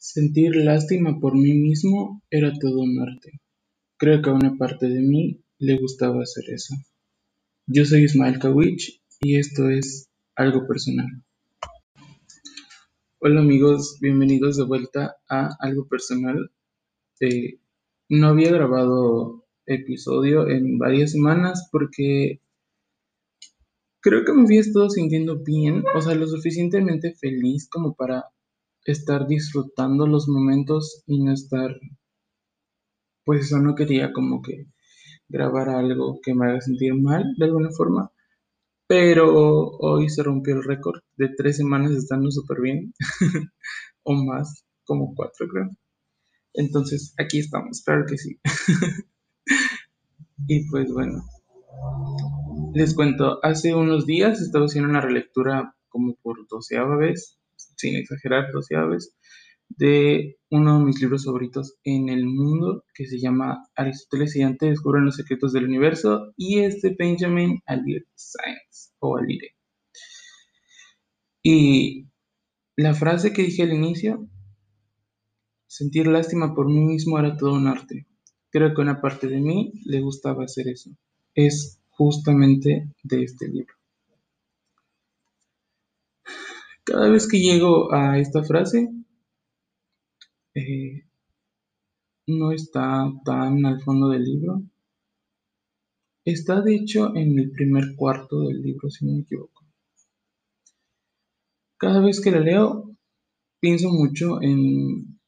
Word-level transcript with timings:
Sentir 0.00 0.54
lástima 0.54 1.18
por 1.18 1.34
mí 1.34 1.54
mismo 1.54 2.22
era 2.30 2.52
todo 2.52 2.82
un 2.82 3.00
arte. 3.00 3.40
Creo 3.96 4.22
que 4.22 4.30
a 4.30 4.32
una 4.32 4.56
parte 4.56 4.86
de 4.88 5.00
mí 5.00 5.42
le 5.58 5.76
gustaba 5.76 6.22
hacer 6.22 6.44
eso. 6.54 6.72
Yo 7.66 7.84
soy 7.84 8.04
Ismael 8.04 8.38
Kawich 8.38 9.02
y 9.20 9.40
esto 9.40 9.68
es 9.68 10.08
algo 10.36 10.68
personal. 10.68 11.08
Hola 13.18 13.40
amigos, 13.40 13.98
bienvenidos 14.00 14.56
de 14.56 14.66
vuelta 14.66 15.16
a 15.28 15.56
algo 15.58 15.88
personal. 15.88 16.52
Eh, 17.18 17.58
no 18.08 18.28
había 18.28 18.52
grabado 18.52 19.48
episodio 19.66 20.48
en 20.48 20.78
varias 20.78 21.10
semanas 21.10 21.68
porque 21.72 22.40
creo 24.00 24.24
que 24.24 24.32
me 24.32 24.42
había 24.42 24.60
estado 24.60 24.90
sintiendo 24.90 25.42
bien, 25.42 25.82
o 25.96 26.00
sea, 26.00 26.14
lo 26.14 26.28
suficientemente 26.28 27.16
feliz 27.16 27.68
como 27.68 27.96
para 27.96 28.26
estar 28.92 29.26
disfrutando 29.26 30.06
los 30.06 30.28
momentos 30.28 31.02
y 31.06 31.22
no 31.22 31.32
estar, 31.32 31.78
pues 33.24 33.46
eso 33.46 33.58
no 33.58 33.74
quería 33.74 34.12
como 34.12 34.40
que 34.40 34.66
grabar 35.28 35.68
algo 35.68 36.20
que 36.22 36.34
me 36.34 36.46
haga 36.46 36.60
sentir 36.62 36.94
mal 36.94 37.34
de 37.36 37.44
alguna 37.44 37.70
forma, 37.70 38.10
pero 38.86 39.76
hoy 39.80 40.08
se 40.08 40.22
rompió 40.22 40.54
el 40.54 40.64
récord 40.64 41.00
de 41.16 41.28
tres 41.36 41.58
semanas 41.58 41.90
estando 41.92 42.30
súper 42.30 42.62
bien, 42.62 42.94
o 44.04 44.14
más, 44.14 44.64
como 44.84 45.14
cuatro 45.14 45.46
creo. 45.48 45.68
Entonces, 46.54 47.14
aquí 47.18 47.40
estamos, 47.40 47.82
claro 47.84 48.06
que 48.06 48.16
sí. 48.16 48.40
y 50.48 50.66
pues 50.70 50.90
bueno, 50.90 51.24
les 52.72 52.94
cuento, 52.94 53.38
hace 53.42 53.74
unos 53.74 54.06
días 54.06 54.40
estaba 54.40 54.64
haciendo 54.64 54.88
una 54.88 55.02
relectura 55.02 55.74
como 55.90 56.14
por 56.22 56.48
doceava 56.48 56.96
vez 56.96 57.37
sin 57.78 57.96
exagerar, 57.96 58.46
vez, 58.90 59.14
de 59.68 60.36
uno 60.50 60.78
de 60.78 60.84
mis 60.84 61.00
libros 61.00 61.24
favoritos 61.24 61.76
en 61.84 62.08
el 62.08 62.26
mundo, 62.26 62.84
que 62.94 63.06
se 63.06 63.18
llama 63.18 63.64
Aristóteles 63.76 64.34
y 64.36 64.42
Dante 64.42 64.66
descubren 64.66 65.04
los 65.04 65.16
secretos 65.16 65.52
del 65.52 65.64
universo, 65.64 66.32
y 66.36 66.60
es 66.60 66.82
de 66.82 66.94
Benjamin 66.98 67.60
Alire 67.66 68.06
Science, 68.14 68.90
o 68.98 69.16
Alire. 69.16 69.54
Y 71.42 72.08
la 72.76 72.94
frase 72.94 73.32
que 73.32 73.42
dije 73.42 73.62
al 73.62 73.72
inicio, 73.72 74.28
sentir 75.66 76.06
lástima 76.06 76.54
por 76.54 76.66
mí 76.66 76.80
mismo 76.80 77.18
era 77.18 77.36
todo 77.36 77.52
un 77.52 77.68
arte. 77.68 78.06
Creo 78.50 78.74
que 78.74 78.80
una 78.80 79.00
parte 79.00 79.28
de 79.28 79.40
mí 79.40 79.72
le 79.84 80.00
gustaba 80.00 80.44
hacer 80.44 80.68
eso. 80.68 80.90
Es 81.34 81.80
justamente 81.90 82.90
de 83.02 83.22
este 83.22 83.48
libro. 83.48 83.77
Cada 86.88 87.10
vez 87.10 87.28
que 87.28 87.38
llego 87.38 87.92
a 87.92 88.18
esta 88.18 88.42
frase, 88.42 88.88
eh, 90.54 91.04
no 92.26 92.50
está 92.52 93.12
tan 93.26 93.66
al 93.66 93.82
fondo 93.82 94.08
del 94.08 94.24
libro. 94.24 94.62
Está 96.24 96.62
de 96.62 96.76
hecho 96.76 97.14
en 97.14 97.38
el 97.38 97.50
primer 97.50 97.94
cuarto 97.94 98.40
del 98.40 98.62
libro, 98.62 98.88
si 98.88 99.04
no 99.04 99.12
me 99.12 99.20
equivoco. 99.20 99.66
Cada 101.76 102.00
vez 102.00 102.22
que 102.22 102.30
la 102.30 102.40
leo, 102.40 102.96
pienso 103.60 103.90
mucho 103.90 104.40
en 104.40 105.20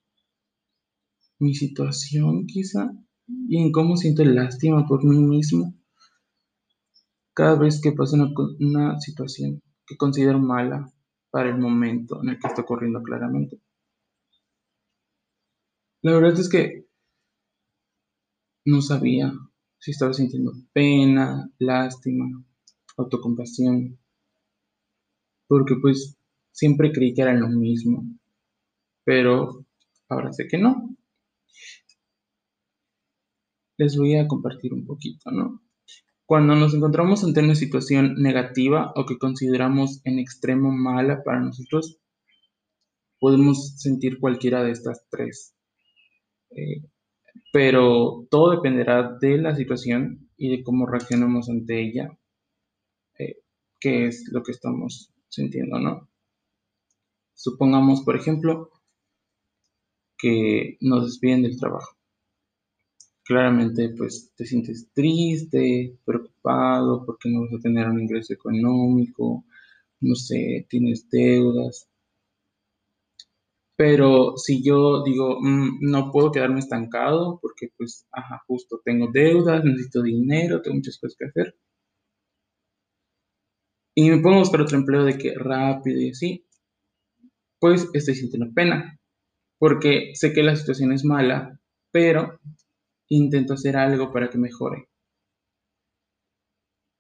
mi 1.41 1.55
situación 1.55 2.47
quizá 2.47 2.91
y 3.51 3.61
en 3.61 3.71
cómo 3.71 3.99
siento 3.99 4.25
lástima 4.25 4.87
por 4.87 5.05
mí 5.05 5.19
mismo 5.19 5.75
cada 7.35 7.57
vez 7.57 7.81
que 7.83 7.93
pasa 7.93 8.17
una 8.59 8.99
situación 8.99 9.63
que 9.87 9.97
considero 9.97 10.39
mala 10.39 10.91
para 11.31 11.49
el 11.51 11.59
momento 11.59 12.23
en 12.23 12.31
el 12.31 12.39
que 12.39 12.49
está 12.49 12.63
ocurriendo 12.63 13.03
claramente. 13.03 13.61
La 16.03 16.15
verdad 16.15 16.39
es 16.39 16.49
que 16.49 16.87
no 18.65 18.81
sabía 18.81 19.33
si 19.79 19.93
estaba 19.93 20.13
sintiendo 20.13 20.53
pena, 20.73 21.51
lástima, 21.59 22.27
autocompasión, 22.97 23.99
porque 25.47 25.75
pues 25.81 26.17
siempre 26.53 26.93
creí 26.93 27.15
que 27.15 27.23
era 27.23 27.35
lo 27.35 27.49
mismo, 27.49 28.05
pero 29.05 29.67
ahora 30.09 30.33
sé 30.33 30.47
que 30.49 30.59
no. 30.59 30.97
Les 33.79 33.97
voy 33.97 34.17
a 34.17 34.29
compartir 34.29 34.75
un 34.75 34.85
poquito, 34.85 35.31
¿no? 35.31 35.63
Cuando 36.31 36.55
nos 36.55 36.75
encontramos 36.75 37.25
ante 37.25 37.41
una 37.41 37.57
situación 37.57 38.15
negativa 38.23 38.93
o 38.95 39.05
que 39.05 39.19
consideramos 39.19 40.01
en 40.05 40.21
extremo 40.21 40.71
mala 40.71 41.25
para 41.25 41.41
nosotros, 41.41 41.99
podemos 43.19 43.75
sentir 43.81 44.21
cualquiera 44.21 44.63
de 44.63 44.71
estas 44.71 45.05
tres. 45.11 45.57
Eh, 46.51 46.85
pero 47.53 48.29
todo 48.31 48.53
dependerá 48.53 49.19
de 49.21 49.39
la 49.39 49.57
situación 49.57 50.31
y 50.37 50.57
de 50.57 50.63
cómo 50.63 50.87
reaccionamos 50.87 51.51
ante 51.51 51.83
ella, 51.83 52.17
eh, 53.19 53.39
qué 53.81 54.07
es 54.07 54.31
lo 54.31 54.45
que 54.45 54.53
estamos 54.53 55.13
sintiendo, 55.31 55.81
¿no? 55.81 56.09
Supongamos, 57.35 58.03
por 58.03 58.15
ejemplo, 58.15 58.71
que 60.17 60.77
nos 60.81 61.07
despiden 61.07 61.43
del 61.43 61.59
trabajo 61.59 62.00
claramente 63.31 63.91
pues 63.97 64.33
te 64.37 64.45
sientes 64.45 64.89
triste, 64.93 65.97
preocupado 66.05 67.07
porque 67.07 67.31
no 67.31 67.43
vas 67.43 67.53
a 67.55 67.63
tener 67.63 67.89
un 67.89 68.01
ingreso 68.01 68.35
económico, 68.35 69.45
no 70.01 70.17
sé, 70.17 70.67
tienes 70.69 71.09
deudas. 71.09 71.89
Pero 73.77 74.37
si 74.37 74.65
yo 74.65 75.05
digo, 75.05 75.39
mm, 75.41 75.79
no 75.81 76.11
puedo 76.11 76.33
quedarme 76.33 76.59
estancado 76.59 77.39
porque 77.41 77.69
pues, 77.77 78.05
ajá, 78.11 78.43
justo 78.49 78.81
tengo 78.85 79.09
deudas, 79.13 79.65
necesito 79.65 80.03
dinero, 80.03 80.61
tengo 80.61 80.77
muchas 80.77 80.99
cosas 80.99 81.17
que 81.17 81.27
hacer. 81.27 81.55
Y 83.95 84.11
me 84.11 84.19
pongo 84.19 84.37
a 84.37 84.41
buscar 84.41 84.63
otro 84.63 84.77
empleo 84.77 85.05
de 85.05 85.17
que 85.17 85.35
rápido 85.37 86.01
y 86.01 86.11
así, 86.11 86.45
pues 87.61 87.89
estoy 87.93 88.17
sintiendo 88.17 88.53
pena, 88.53 88.99
porque 89.59 90.13
sé 90.15 90.33
que 90.33 90.43
la 90.43 90.57
situación 90.57 90.93
es 90.93 91.05
mala, 91.05 91.61
pero 91.93 92.41
intento 93.11 93.55
hacer 93.55 93.77
algo 93.77 94.13
para 94.13 94.31
que 94.31 94.39
mejore. 94.39 94.89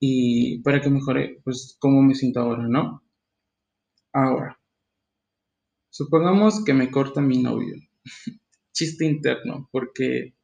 Y 0.00 0.60
para 0.62 0.80
que 0.80 0.90
mejore, 0.90 1.40
pues, 1.44 1.76
cómo 1.78 2.02
me 2.02 2.14
siento 2.14 2.40
ahora, 2.40 2.66
¿no? 2.68 3.02
Ahora, 4.12 4.58
supongamos 5.90 6.64
que 6.64 6.74
me 6.74 6.90
corta 6.90 7.20
mi 7.20 7.42
novio. 7.42 7.76
chiste 8.72 9.04
interno, 9.04 9.68
porque, 9.72 10.34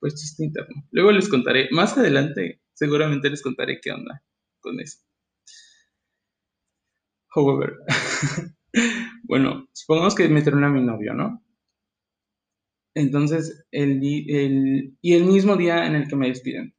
pues, 0.00 0.14
chiste 0.16 0.44
interno. 0.44 0.84
Luego 0.90 1.12
les 1.12 1.28
contaré, 1.28 1.68
más 1.70 1.96
adelante, 1.96 2.60
seguramente 2.74 3.30
les 3.30 3.42
contaré 3.42 3.80
qué 3.80 3.92
onda 3.92 4.22
con 4.60 4.80
eso. 4.80 4.98
However, 7.34 7.76
bueno, 9.24 9.68
supongamos 9.72 10.14
que 10.14 10.28
me 10.28 10.42
termina 10.42 10.68
mi 10.68 10.82
novio, 10.82 11.14
¿no? 11.14 11.42
Entonces, 12.98 13.64
el, 13.70 14.00
y 14.02 15.12
el 15.14 15.24
mismo 15.24 15.56
día 15.56 15.86
en 15.86 15.94
el 15.94 16.08
que 16.08 16.16
me 16.16 16.28
despiden. 16.28 16.74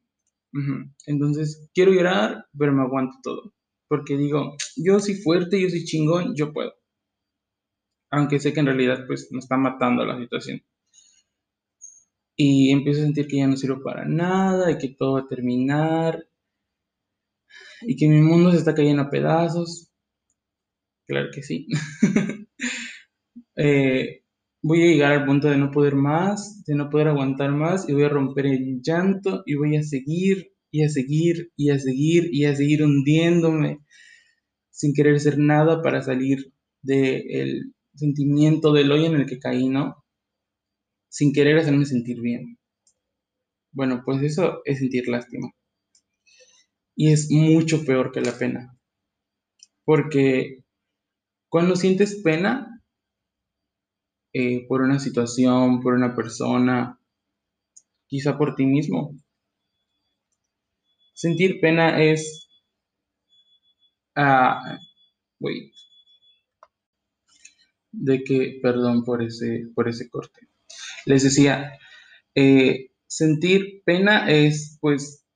Entonces, 1.06 1.70
quiero 1.72 1.92
llorar, 1.92 2.44
pero 2.56 2.72
me 2.72 2.82
aguanto 2.82 3.16
todo. 3.22 3.54
Porque 3.88 4.16
digo, 4.16 4.54
yo 4.76 5.00
soy 5.00 5.14
fuerte, 5.14 5.60
yo 5.60 5.68
soy 5.70 5.84
chingón, 5.84 6.34
yo 6.36 6.52
puedo. 6.52 6.74
Aunque 8.10 8.38
sé 8.38 8.52
que 8.52 8.60
en 8.60 8.66
realidad, 8.66 9.06
pues, 9.06 9.28
me 9.32 9.38
está 9.38 9.56
matando 9.56 10.04
la 10.04 10.18
situación. 10.18 10.62
Y 12.36 12.70
empiezo 12.70 13.00
a 13.00 13.04
sentir 13.04 13.26
que 13.26 13.38
ya 13.38 13.46
no 13.46 13.56
sirvo 13.56 13.82
para 13.82 14.04
nada 14.04 14.70
y 14.70 14.78
que 14.78 14.88
todo 14.88 15.14
va 15.14 15.20
a 15.20 15.28
terminar. 15.28 16.26
Y 17.82 17.96
que 17.96 18.08
mi 18.08 18.20
mundo 18.20 18.50
se 18.50 18.58
está 18.58 18.74
cayendo 18.74 19.02
a 19.02 19.10
pedazos. 19.10 19.90
Claro 21.06 21.28
que 21.32 21.42
sí. 21.42 21.66
eh, 23.56 24.19
voy 24.62 24.82
a 24.82 24.86
llegar 24.86 25.12
al 25.12 25.26
punto 25.26 25.48
de 25.48 25.56
no 25.56 25.70
poder 25.70 25.94
más, 25.94 26.64
de 26.66 26.74
no 26.74 26.90
poder 26.90 27.08
aguantar 27.08 27.50
más 27.52 27.88
y 27.88 27.92
voy 27.92 28.04
a 28.04 28.08
romper 28.08 28.46
el 28.46 28.80
llanto 28.82 29.42
y 29.46 29.54
voy 29.54 29.76
a 29.76 29.82
seguir 29.82 30.52
y 30.70 30.82
a 30.84 30.88
seguir 30.88 31.50
y 31.56 31.70
a 31.70 31.78
seguir 31.78 32.28
y 32.32 32.44
a 32.44 32.54
seguir 32.54 32.82
hundiéndome 32.84 33.80
sin 34.70 34.94
querer 34.94 35.16
hacer 35.16 35.38
nada 35.38 35.82
para 35.82 36.02
salir 36.02 36.52
del 36.82 37.74
sentimiento 37.94 38.72
del 38.72 38.90
hoyo 38.92 39.06
en 39.06 39.16
el 39.16 39.26
que 39.26 39.38
caí, 39.38 39.68
¿no? 39.68 40.04
Sin 41.08 41.32
querer 41.32 41.58
hacerme 41.58 41.84
sentir 41.84 42.20
bien. 42.20 42.58
Bueno, 43.72 44.02
pues 44.04 44.22
eso 44.22 44.62
es 44.64 44.78
sentir 44.78 45.08
lástima. 45.08 45.50
Y 46.96 47.12
es 47.12 47.30
mucho 47.30 47.84
peor 47.84 48.10
que 48.12 48.20
la 48.20 48.32
pena. 48.32 48.74
Porque 49.84 50.64
cuando 51.48 51.76
sientes 51.76 52.22
pena, 52.22 52.79
eh, 54.32 54.66
por 54.68 54.82
una 54.82 54.98
situación, 54.98 55.80
por 55.80 55.94
una 55.94 56.14
persona, 56.14 56.98
quizá 58.06 58.38
por 58.38 58.54
ti 58.54 58.66
mismo. 58.66 59.14
Sentir 61.14 61.60
pena 61.60 62.02
es... 62.02 62.48
Uh, 64.16 64.78
wait. 65.38 65.72
de 67.92 68.22
que, 68.24 68.58
perdón 68.62 69.04
por 69.04 69.22
ese, 69.22 69.68
por 69.74 69.88
ese 69.88 70.08
corte. 70.08 70.48
Les 71.06 71.22
decía, 71.22 71.72
eh, 72.34 72.90
sentir 73.06 73.82
pena 73.84 74.30
es 74.30 74.78
pues 74.80 75.26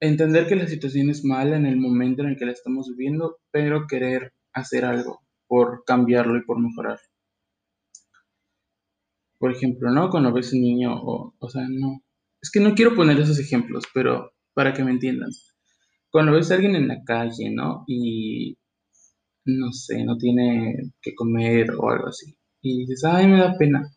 entender 0.00 0.46
que 0.46 0.56
la 0.56 0.66
situación 0.66 1.10
es 1.10 1.24
mala 1.24 1.56
en 1.56 1.66
el 1.66 1.76
momento 1.76 2.22
en 2.22 2.30
el 2.30 2.36
que 2.36 2.46
la 2.46 2.52
estamos 2.52 2.88
viviendo, 2.88 3.38
pero 3.50 3.86
querer 3.86 4.32
hacer 4.52 4.84
algo 4.84 5.22
por 5.46 5.84
cambiarlo 5.84 6.36
y 6.38 6.44
por 6.44 6.60
mejorar. 6.60 6.98
Por 9.40 9.52
ejemplo, 9.52 9.90
¿no? 9.90 10.10
Cuando 10.10 10.34
ves 10.34 10.52
un 10.52 10.60
niño, 10.60 10.92
o, 10.94 11.34
o 11.38 11.48
sea, 11.48 11.66
no. 11.68 12.02
Es 12.42 12.50
que 12.50 12.60
no 12.60 12.74
quiero 12.74 12.94
poner 12.94 13.18
esos 13.18 13.38
ejemplos, 13.40 13.84
pero 13.94 14.32
para 14.54 14.74
que 14.74 14.84
me 14.84 14.90
entiendan. 14.92 15.30
Cuando 16.10 16.32
ves 16.32 16.50
a 16.50 16.56
alguien 16.56 16.76
en 16.76 16.88
la 16.88 17.02
calle, 17.04 17.50
¿no? 17.50 17.84
Y 17.86 18.58
no 19.46 19.72
sé, 19.72 20.04
no 20.04 20.18
tiene 20.18 20.92
que 21.00 21.14
comer 21.14 21.70
o 21.72 21.90
algo 21.90 22.08
así. 22.08 22.36
Y 22.60 22.80
dices, 22.80 23.02
ay, 23.04 23.28
me 23.28 23.38
da 23.38 23.56
pena. 23.56 23.90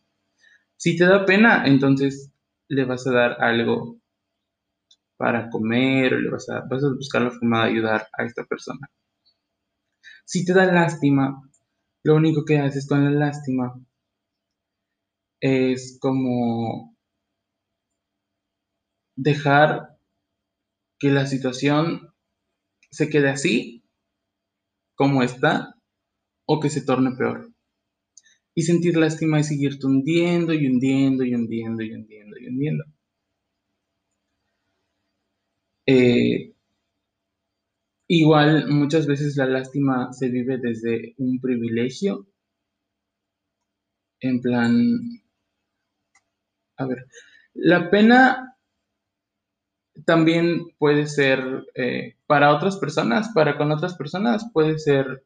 Si 0.76 0.96
te 0.96 1.04
da 1.04 1.26
pena, 1.26 1.64
entonces 1.66 2.32
le 2.68 2.86
vas 2.86 3.06
a 3.06 3.12
dar 3.12 3.42
algo 3.42 3.98
para 5.18 5.50
comer, 5.50 6.14
o 6.14 6.20
le 6.20 6.30
vas 6.30 6.48
a, 6.48 6.62
vas 6.70 6.82
a 6.84 6.88
buscar 6.88 7.20
la 7.22 7.30
forma 7.30 7.64
de 7.64 7.72
ayudar 7.72 8.08
a 8.16 8.24
esta 8.24 8.44
persona. 8.44 8.88
Si 10.24 10.46
te 10.46 10.54
da 10.54 10.64
lástima, 10.72 11.38
lo 12.02 12.16
único 12.16 12.46
que 12.46 12.58
haces 12.58 12.88
con 12.88 13.04
la 13.04 13.10
lástima 13.10 13.74
es 15.46 15.98
como 16.00 16.96
dejar 19.14 19.98
que 20.98 21.10
la 21.10 21.26
situación 21.26 22.14
se 22.90 23.10
quede 23.10 23.28
así, 23.28 23.84
como 24.94 25.22
está, 25.22 25.74
o 26.46 26.60
que 26.60 26.70
se 26.70 26.80
torne 26.80 27.14
peor. 27.18 27.52
Y 28.54 28.62
sentir 28.62 28.96
lástima 28.96 29.38
es 29.38 29.48
seguirte 29.48 29.86
hundiendo 29.86 30.54
y 30.54 30.66
hundiendo 30.66 31.24
y 31.24 31.34
hundiendo 31.34 31.82
y 31.82 31.92
hundiendo 31.92 32.38
y 32.38 32.46
hundiendo. 32.48 32.84
Eh, 35.86 36.54
igual 38.08 38.70
muchas 38.70 39.06
veces 39.06 39.36
la 39.36 39.44
lástima 39.44 40.10
se 40.14 40.30
vive 40.30 40.56
desde 40.56 41.14
un 41.18 41.38
privilegio, 41.38 42.26
en 44.20 44.40
plan, 44.40 45.23
a 46.76 46.86
ver, 46.86 47.06
la 47.54 47.90
pena 47.90 48.56
también 50.04 50.66
puede 50.78 51.06
ser 51.06 51.40
eh, 51.74 52.16
para 52.26 52.54
otras 52.54 52.76
personas, 52.78 53.30
para 53.34 53.56
con 53.56 53.70
otras 53.70 53.96
personas, 53.96 54.50
puede 54.52 54.78
ser 54.78 55.24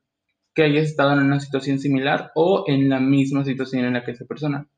que 0.55 0.65
hayas 0.65 0.89
estado 0.89 1.13
en 1.13 1.21
una 1.21 1.41
situación 1.41 1.79
similar 1.79 2.33
o 2.35 2.65
en 2.67 2.89
la 2.89 3.01
misma 3.01 3.45
situación 3.45 3.85
en 3.85 3.95
la 3.95 4.05
que 4.05 4.13
esa 4.13 4.27
persona. 4.27 4.69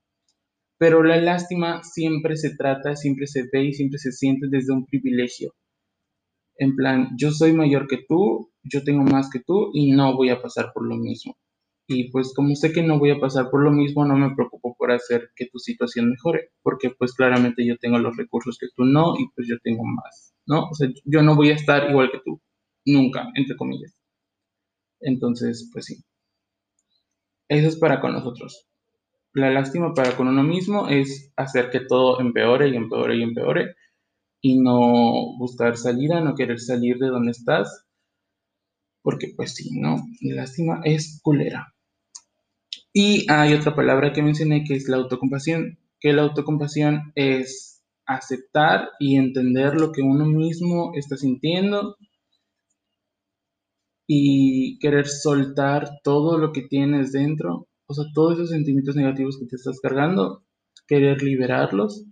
Pero 0.79 1.03
la 1.03 1.17
lástima 1.17 1.83
siempre 1.83 2.37
se 2.37 2.57
trata, 2.57 2.97
siempre 2.97 3.27
se 3.27 3.49
ve 3.53 3.65
y 3.65 3.73
siempre 3.75 3.99
se 3.99 4.13
siente 4.13 4.47
desde 4.49 4.73
un 4.73 4.87
privilegio. 4.87 5.55
En 6.57 6.77
plan, 6.77 7.09
yo 7.17 7.33
soy 7.33 7.53
mayor 7.53 7.87
que 7.87 7.99
tú, 8.07 8.53
yo 8.63 8.85
tengo 8.85 9.03
más 9.03 9.31
que 9.31 9.41
tú 9.41 9.71
y 9.73 9.93
no 9.93 10.15
voy 10.17 10.31
a 10.31 10.41
pasar 10.41 10.73
por 10.73 10.87
lo 10.87 10.97
mismo. 10.97 11.37
Y 11.93 12.09
pues 12.13 12.33
como 12.37 12.55
sé 12.55 12.73
que 12.73 12.85
no 12.85 13.01
voy 13.01 13.11
a 13.11 13.19
pasar 13.19 13.51
por 13.51 13.65
lo 13.65 13.73
mismo, 13.73 14.05
no 14.05 14.17
me 14.17 14.33
preocupo 14.33 14.77
por 14.79 14.93
hacer 14.93 15.33
que 15.35 15.47
tu 15.47 15.59
situación 15.59 16.09
mejore, 16.09 16.53
porque 16.63 16.91
pues 16.91 17.15
claramente 17.15 17.67
yo 17.67 17.79
tengo 17.79 17.99
los 17.99 18.17
recursos 18.17 18.59
que 18.61 18.69
tú 18.77 18.85
no 18.85 19.15
y 19.19 19.27
pues 19.35 19.49
yo 19.49 19.57
tengo 19.61 19.83
más, 19.83 20.33
¿no? 20.47 20.69
O 20.69 20.75
sea, 20.75 20.89
yo 21.05 21.23
no 21.23 21.35
voy 21.35 21.51
a 21.51 21.57
estar 21.57 21.91
igual 21.91 22.13
que 22.13 22.21
tú, 22.25 22.41
nunca, 22.87 23.27
entre 23.35 23.57
comillas. 23.57 23.99
Entonces, 25.01 25.69
pues 25.73 25.87
sí. 25.87 25.97
Eso 27.49 27.67
es 27.67 27.77
para 27.77 28.01
con 28.01 28.13
nosotros. 28.13 28.69
La 29.33 29.51
lástima 29.51 29.93
para 29.93 30.17
con 30.17 30.29
uno 30.29 30.45
mismo 30.45 30.87
es 30.87 31.33
hacer 31.35 31.71
que 31.71 31.81
todo 31.81 32.21
empeore 32.21 32.69
y 32.69 32.77
empeore 32.77 33.17
y 33.17 33.23
empeore 33.25 33.75
y 34.41 34.61
no 34.61 35.37
buscar 35.41 35.77
salida, 35.77 36.21
no 36.21 36.37
querer 36.37 36.61
salir 36.61 36.99
de 36.99 37.09
donde 37.09 37.33
estás, 37.33 37.85
porque 39.03 39.33
pues 39.37 39.57
sí, 39.57 39.71
¿no? 39.73 39.97
La 40.21 40.43
lástima 40.43 40.83
es 40.85 41.19
culera. 41.21 41.75
Y 42.93 43.31
hay 43.31 43.55
otra 43.55 43.75
palabra 43.75 44.13
que 44.13 44.23
mencioné 44.23 44.65
que 44.65 44.75
es 44.75 44.89
la 44.89 44.97
autocompasión, 44.97 45.79
que 46.01 46.13
la 46.13 46.23
autocompasión 46.23 47.13
es 47.15 47.83
aceptar 48.07 48.91
y 48.99 49.17
entender 49.17 49.81
lo 49.81 49.93
que 49.93 50.03
uno 50.03 50.25
mismo 50.27 50.93
está 50.95 51.17
sintiendo 51.17 51.97
y 54.09 54.79
querer 54.81 55.07
soltar 55.07 56.01
todo 56.03 56.37
lo 56.37 56.53
que 56.53 56.63
tienes 56.63 57.13
dentro, 57.13 57.69
o 57.87 57.95
sea, 57.95 58.07
todos 58.13 58.35
esos 58.35 58.51
sentimientos 58.51 58.97
negativos 58.97 59.39
que 59.39 59.47
te 59.47 59.55
estás 59.55 59.79
cargando, 59.81 60.43
querer 60.89 61.23
liberarlos, 61.23 62.05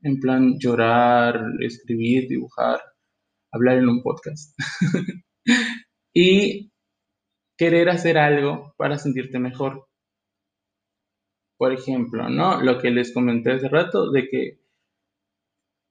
en 0.00 0.18
plan 0.18 0.58
llorar, 0.58 1.44
escribir, 1.60 2.26
dibujar, 2.28 2.80
hablar 3.52 3.76
en 3.76 3.88
un 3.90 4.02
podcast. 4.02 4.58
y 6.14 6.70
querer 7.58 7.90
hacer 7.90 8.16
algo 8.16 8.72
para 8.78 8.98
sentirte 8.98 9.38
mejor. 9.38 9.86
Por 11.62 11.72
ejemplo, 11.72 12.28
¿no? 12.28 12.60
Lo 12.60 12.80
que 12.80 12.90
les 12.90 13.14
comenté 13.14 13.52
hace 13.52 13.68
rato 13.68 14.10
de 14.10 14.28
que 14.28 14.58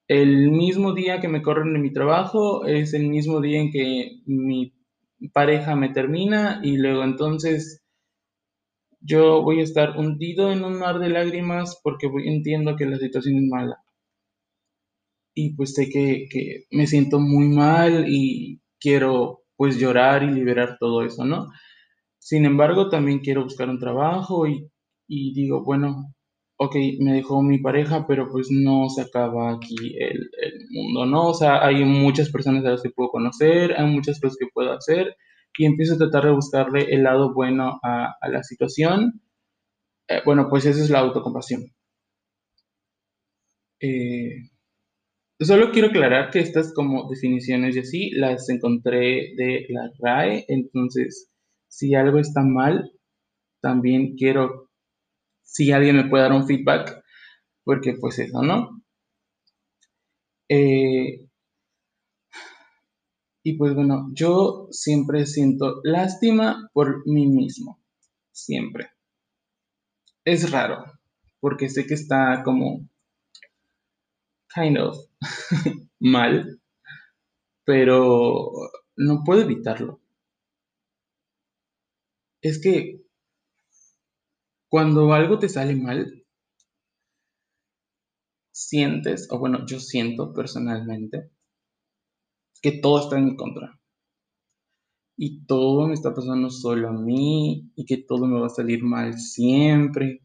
el 0.09 0.51
mismo 0.51 0.93
día 0.93 1.21
que 1.21 1.29
me 1.29 1.41
corren 1.41 1.73
en 1.73 1.81
mi 1.81 1.93
trabajo 1.93 2.65
es 2.65 2.93
el 2.93 3.07
mismo 3.07 3.39
día 3.39 3.61
en 3.61 3.71
que 3.71 4.19
mi 4.25 4.73
pareja 5.31 5.77
me 5.77 5.87
termina 5.87 6.59
y 6.61 6.75
luego 6.75 7.05
entonces 7.05 7.85
yo 8.99 9.43
voy 9.43 9.61
a 9.61 9.63
estar 9.63 9.97
hundido 9.97 10.51
en 10.51 10.65
un 10.65 10.77
mar 10.77 10.99
de 10.99 11.07
lágrimas 11.07 11.79
porque 11.81 12.11
entiendo 12.25 12.75
que 12.75 12.85
la 12.85 12.97
situación 12.97 13.37
es 13.37 13.49
mala. 13.49 13.77
Y 15.33 15.55
pues 15.55 15.73
sé 15.73 15.89
que, 15.89 16.27
que 16.29 16.65
me 16.71 16.85
siento 16.85 17.17
muy 17.17 17.47
mal 17.47 18.07
y 18.09 18.59
quiero 18.77 19.43
pues 19.55 19.79
llorar 19.79 20.23
y 20.23 20.31
liberar 20.33 20.75
todo 20.81 21.05
eso, 21.05 21.23
¿no? 21.23 21.47
Sin 22.19 22.43
embargo, 22.43 22.89
también 22.89 23.19
quiero 23.19 23.43
buscar 23.43 23.69
un 23.69 23.79
trabajo 23.79 24.45
y, 24.47 24.70
y 25.13 25.33
digo, 25.33 25.61
bueno, 25.61 26.13
ok, 26.57 26.75
me 27.01 27.13
dejó 27.13 27.43
mi 27.43 27.59
pareja, 27.59 28.07
pero 28.07 28.29
pues 28.31 28.47
no 28.49 28.87
se 28.89 29.01
acaba 29.01 29.53
aquí 29.53 29.75
el, 29.99 30.29
el, 30.41 30.67
mundo, 30.69 31.05
¿no? 31.05 31.29
O 31.31 31.33
sea, 31.33 31.65
hay 31.65 31.83
muchas 31.83 32.31
personas 32.31 32.63
a 32.65 32.71
las 32.71 32.81
que 32.81 32.91
puedo 32.91 33.09
conocer, 33.09 33.73
hay 33.77 33.87
muchas 33.93 34.21
cosas 34.21 34.37
que 34.39 34.47
puedo 34.53 34.71
hacer 34.71 35.17
y 35.57 35.65
empiezo 35.65 35.95
a 35.95 35.97
tratar 35.97 36.25
de 36.25 36.31
buscarle 36.31 36.93
el 36.93 37.03
lado 37.03 37.33
bueno 37.33 37.79
a, 37.83 38.15
a 38.21 38.29
la 38.29 38.41
situación. 38.43 39.21
Eh, 40.07 40.21
bueno, 40.25 40.47
pues 40.49 40.65
esa 40.65 40.81
es 40.81 40.89
la 40.89 40.99
autocompasión. 40.99 41.63
Eh, 43.81 44.49
solo 45.41 45.71
quiero 45.71 45.89
aclarar 45.89 46.29
que 46.31 46.39
estas 46.39 46.73
como 46.73 47.09
definiciones 47.09 47.75
y 47.75 47.79
así 47.79 48.11
las 48.11 48.47
encontré 48.49 49.33
de 49.35 49.65
la 49.69 49.91
RAE, 49.99 50.45
entonces 50.47 51.29
si 51.67 51.95
algo 51.95 52.19
está 52.19 52.43
mal, 52.43 52.91
también 53.61 54.15
quiero 54.15 54.70
si 55.51 55.71
alguien 55.73 55.97
me 55.97 56.07
puede 56.09 56.23
dar 56.23 56.31
un 56.31 56.47
feedback, 56.47 57.03
porque 57.65 57.93
pues 57.99 58.19
eso, 58.19 58.41
¿no? 58.41 58.81
Eh, 60.47 61.27
y 63.43 63.57
pues 63.57 63.73
bueno, 63.75 64.09
yo 64.13 64.67
siempre 64.71 65.25
siento 65.25 65.81
lástima 65.83 66.69
por 66.73 67.05
mí 67.05 67.27
mismo, 67.27 67.81
siempre. 68.31 68.91
Es 70.25 70.49
raro, 70.51 70.85
porque 71.41 71.67
sé 71.69 71.85
que 71.85 71.95
está 71.95 72.43
como 72.45 72.87
kind 74.55 74.77
of 74.77 74.97
mal, 75.99 76.61
pero 77.65 78.51
no 78.95 79.23
puedo 79.25 79.41
evitarlo. 79.41 79.99
Es 82.41 82.61
que 82.61 83.01
cuando 84.71 85.11
algo 85.11 85.37
te 85.37 85.49
sale 85.49 85.75
mal, 85.75 86.23
sientes, 88.53 89.27
o 89.29 89.37
bueno, 89.37 89.65
yo 89.67 89.81
siento 89.81 90.31
personalmente, 90.31 91.29
que 92.61 92.79
todo 92.79 93.01
está 93.01 93.17
en 93.17 93.25
mi 93.25 93.35
contra. 93.35 93.77
Y 95.17 95.45
todo 95.45 95.89
me 95.89 95.93
está 95.93 96.15
pasando 96.15 96.49
solo 96.49 96.87
a 96.87 96.93
mí 96.93 97.69
y 97.75 97.85
que 97.85 97.97
todo 97.97 98.27
me 98.27 98.39
va 98.39 98.47
a 98.47 98.49
salir 98.49 98.81
mal 98.81 99.19
siempre. 99.19 100.21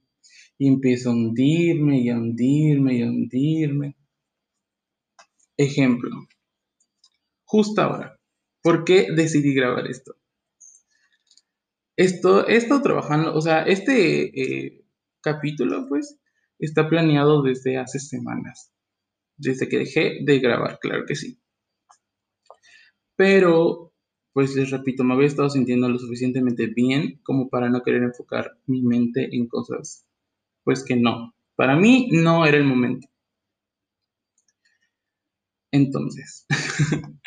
Y 0.59 0.69
empiezo 0.69 1.11
a 1.11 1.15
hundirme 1.15 2.01
y 2.01 2.09
a 2.09 2.17
hundirme 2.17 2.99
y 2.99 3.03
a 3.03 3.07
hundirme. 3.07 3.97
Ejemplo. 5.57 6.11
Justo 7.45 7.83
ahora. 7.83 8.17
¿Por 8.63 8.85
qué 8.85 9.09
decidí 9.11 9.53
grabar 9.55 9.89
esto? 9.89 10.15
Esto, 11.97 12.47
he 12.47 12.57
estado 12.57 12.83
trabajando, 12.83 13.35
o 13.35 13.41
sea, 13.41 13.63
este 13.63 14.41
eh, 14.41 14.85
capítulo, 15.23 15.87
pues, 15.89 16.19
está 16.59 16.89
planeado 16.89 17.43
desde 17.43 17.79
hace 17.79 17.99
semanas. 17.99 18.73
Desde 19.39 19.69
que 19.69 19.79
dejé 19.79 20.19
de 20.23 20.39
grabar, 20.41 20.79
claro 20.81 21.05
que 21.07 21.17
sí. 21.17 21.39
Pero, 23.17 23.93
pues 24.33 24.55
les 24.55 24.71
repito, 24.71 25.05
me 25.05 25.15
había 25.15 25.27
estado 25.27 25.49
sintiendo 25.49 25.89
lo 25.89 25.99
suficientemente 25.99 26.67
bien 26.67 27.21
como 27.23 27.49
para 27.49 27.71
no 27.71 27.83
querer 27.83 28.03
enfocar 28.03 28.59
mi 28.67 28.83
mente 28.83 29.35
en 29.35 29.49
cosas, 29.49 30.07
pues 30.65 30.85
que 30.85 30.97
no, 30.97 31.35
para 31.57 31.77
mí 31.77 32.09
no 32.13 32.45
era 32.47 32.59
el 32.59 32.65
momento. 32.65 33.09
Entonces, 35.73 36.47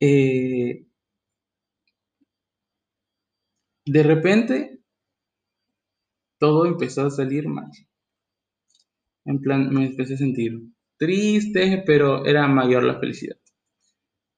eh, 0.00 0.85
de 3.86 4.02
repente, 4.02 4.80
todo 6.38 6.66
empezó 6.66 7.06
a 7.06 7.10
salir 7.10 7.48
mal. 7.48 7.70
En 9.26 9.40
plan, 9.40 9.68
me 9.74 9.86
empecé 9.86 10.14
a 10.14 10.16
sentir 10.16 10.52
triste, 10.96 11.82
pero 11.86 12.24
era 12.24 12.48
mayor 12.48 12.84
la 12.84 12.98
felicidad. 12.98 13.36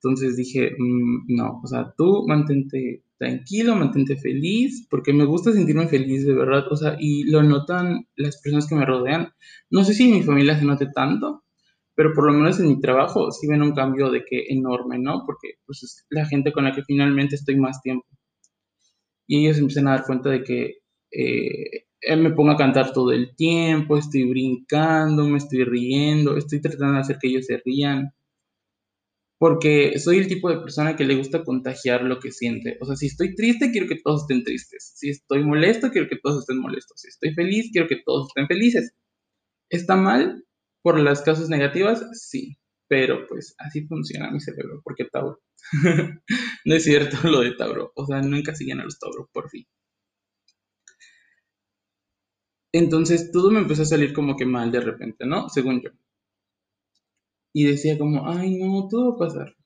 Entonces 0.03 0.37
dije, 0.37 0.73
mm, 0.79 1.35
no, 1.37 1.61
o 1.63 1.67
sea, 1.67 1.93
tú 1.97 2.25
mantente 2.27 3.03
tranquilo, 3.19 3.75
mantente 3.75 4.17
feliz, 4.17 4.87
porque 4.91 5.13
me 5.13 5.25
gusta 5.25 5.53
sentirme 5.53 5.89
feliz 5.89 6.25
de 6.25 6.35
verdad, 6.35 6.65
o 6.71 6.77
sea, 6.77 6.97
y 7.01 7.25
lo 7.25 7.43
notan 7.43 8.07
las 8.17 8.41
personas 8.41 8.69
que 8.69 8.77
me 8.77 8.87
rodean. 8.87 9.33
No 9.71 9.85
sé 9.85 9.95
si 9.95 10.05
en 10.09 10.15
mi 10.15 10.23
familia 10.23 10.59
se 10.59 10.65
note 10.65 10.87
tanto, 10.95 11.45
pero 11.95 12.13
por 12.15 12.27
lo 12.27 12.33
menos 12.33 12.61
en 12.61 12.69
mi 12.69 12.81
trabajo 12.81 13.31
sí 13.33 13.49
ven 13.49 13.63
un 13.63 13.75
cambio 13.75 14.11
de 14.11 14.25
que 14.25 14.47
enorme, 14.51 14.99
¿no? 15.01 15.25
Porque 15.27 15.55
pues 15.67 15.83
es 15.83 16.07
la 16.11 16.27
gente 16.27 16.53
con 16.53 16.65
la 16.65 16.73
que 16.75 16.85
finalmente 16.85 17.35
estoy 17.35 17.57
más 17.57 17.83
tiempo. 17.83 18.07
Y 19.29 19.47
ellos 19.47 19.59
empiezan 19.59 19.89
a 19.89 19.93
dar 19.93 20.07
cuenta 20.07 20.31
de 20.31 20.43
que 20.43 20.79
eh, 21.13 22.17
me 22.17 22.33
pongo 22.33 22.51
a 22.53 22.57
cantar 22.57 22.93
todo 22.93 23.13
el 23.13 23.37
tiempo, 23.37 23.97
estoy 23.97 24.25
brincando, 24.25 25.29
me 25.29 25.39
estoy 25.39 25.65
riendo, 25.65 26.37
estoy 26.37 26.61
tratando 26.61 26.95
de 26.95 27.01
hacer 27.01 27.19
que 27.21 27.29
ellos 27.29 27.47
se 27.47 27.63
rían 27.65 28.13
porque 29.39 29.99
soy 30.01 30.19
el 30.19 30.29
tipo 30.29 30.51
de 30.51 30.59
persona 30.59 30.97
que 30.97 31.05
le 31.05 31.15
gusta 31.17 31.45
contagiar 31.45 32.03
lo 32.03 32.19
que 32.19 32.33
siente. 32.33 32.77
O 32.81 32.87
sea, 32.87 32.97
si 32.97 33.07
estoy 33.07 33.35
triste, 33.37 33.71
quiero 33.71 33.87
que 33.87 34.01
todos 34.03 34.23
estén 34.23 34.43
tristes. 34.43 34.93
Si 34.97 35.11
estoy 35.11 35.45
molesto, 35.45 35.91
quiero 35.91 36.09
que 36.09 36.19
todos 36.21 36.41
estén 36.41 36.59
molestos. 36.59 37.01
Si 37.01 37.09
estoy 37.09 37.35
feliz, 37.35 37.71
quiero 37.73 37.87
que 37.87 38.03
todos 38.05 38.29
estén 38.29 38.49
felices. 38.49 38.93
¿Está 39.71 39.97
mal 39.97 40.45
por 40.83 40.99
las 40.99 41.23
causas 41.23 41.49
negativas? 41.49 42.05
Sí, 42.15 42.59
pero 42.89 43.27
pues 43.29 43.55
así 43.59 43.87
funciona 43.87 44.31
mi 44.31 44.41
cerebro, 44.41 44.81
porque 44.83 45.05
Tauro. 45.05 45.41
no 46.65 46.75
es 46.75 46.85
cierto 46.85 47.17
lo 47.29 47.41
de 47.41 47.53
Tauro. 47.53 47.93
O 47.95 48.07
sea, 48.07 48.21
no 48.23 48.37
encasillan 48.37 48.81
a 48.81 48.85
los 48.85 48.99
Tauro, 48.99 49.29
por 49.33 49.51
fin. 49.51 49.67
Entonces 52.73 53.31
todo 53.33 53.51
me 53.51 53.61
empezó 53.61 53.83
a 53.83 53.87
salir 53.87 54.13
como 54.13 54.37
que 54.37 54.47
mal 54.47 54.71
de 54.73 54.81
repente, 54.81 55.27
¿no? 55.27 55.49
Según 55.49 55.83
yo 55.83 55.91
y 57.53 57.65
decía 57.65 57.99
como, 57.99 58.29
ay, 58.29 58.57
no, 58.57 58.87
todo 58.89 59.11
va 59.11 59.17
a 59.17 59.29
pasar. 59.29 59.57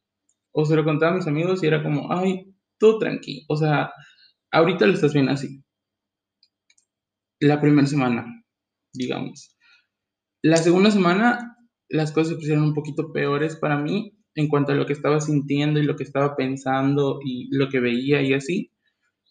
O 0.52 0.64
se 0.64 0.76
lo 0.76 0.84
contaba 0.84 1.12
a 1.12 1.16
mis 1.16 1.26
amigos 1.26 1.62
y 1.62 1.66
era 1.66 1.82
como, 1.82 2.12
ay, 2.12 2.54
todo 2.78 2.98
tranquilo. 2.98 3.44
O 3.48 3.56
sea, 3.56 3.92
ahorita 4.50 4.86
lo 4.86 4.94
estás 4.94 5.12
bien 5.12 5.28
así. 5.28 5.62
La 7.40 7.60
primera 7.60 7.86
semana, 7.86 8.44
digamos. 8.94 9.56
La 10.42 10.56
segunda 10.56 10.90
semana, 10.90 11.56
las 11.92 12.12
cosas 12.12 12.30
se 12.30 12.36
pusieron 12.36 12.64
un 12.64 12.74
poquito 12.74 13.12
peores 13.12 13.56
para 13.56 13.76
mí 13.76 14.18
en 14.34 14.48
cuanto 14.48 14.72
a 14.72 14.74
lo 14.74 14.86
que 14.86 14.94
estaba 14.94 15.20
sintiendo 15.20 15.78
y 15.78 15.84
lo 15.84 15.96
que 15.96 16.04
estaba 16.04 16.34
pensando 16.36 17.20
y 17.24 17.48
lo 17.54 17.68
que 17.68 17.80
veía 17.80 18.22
y 18.22 18.32
así. 18.32 18.72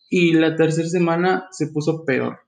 Y 0.10 0.34
la 0.34 0.56
tercera 0.56 0.88
semana 0.88 1.48
se 1.51 1.68
puso 1.68 2.06
peor. 2.06 2.39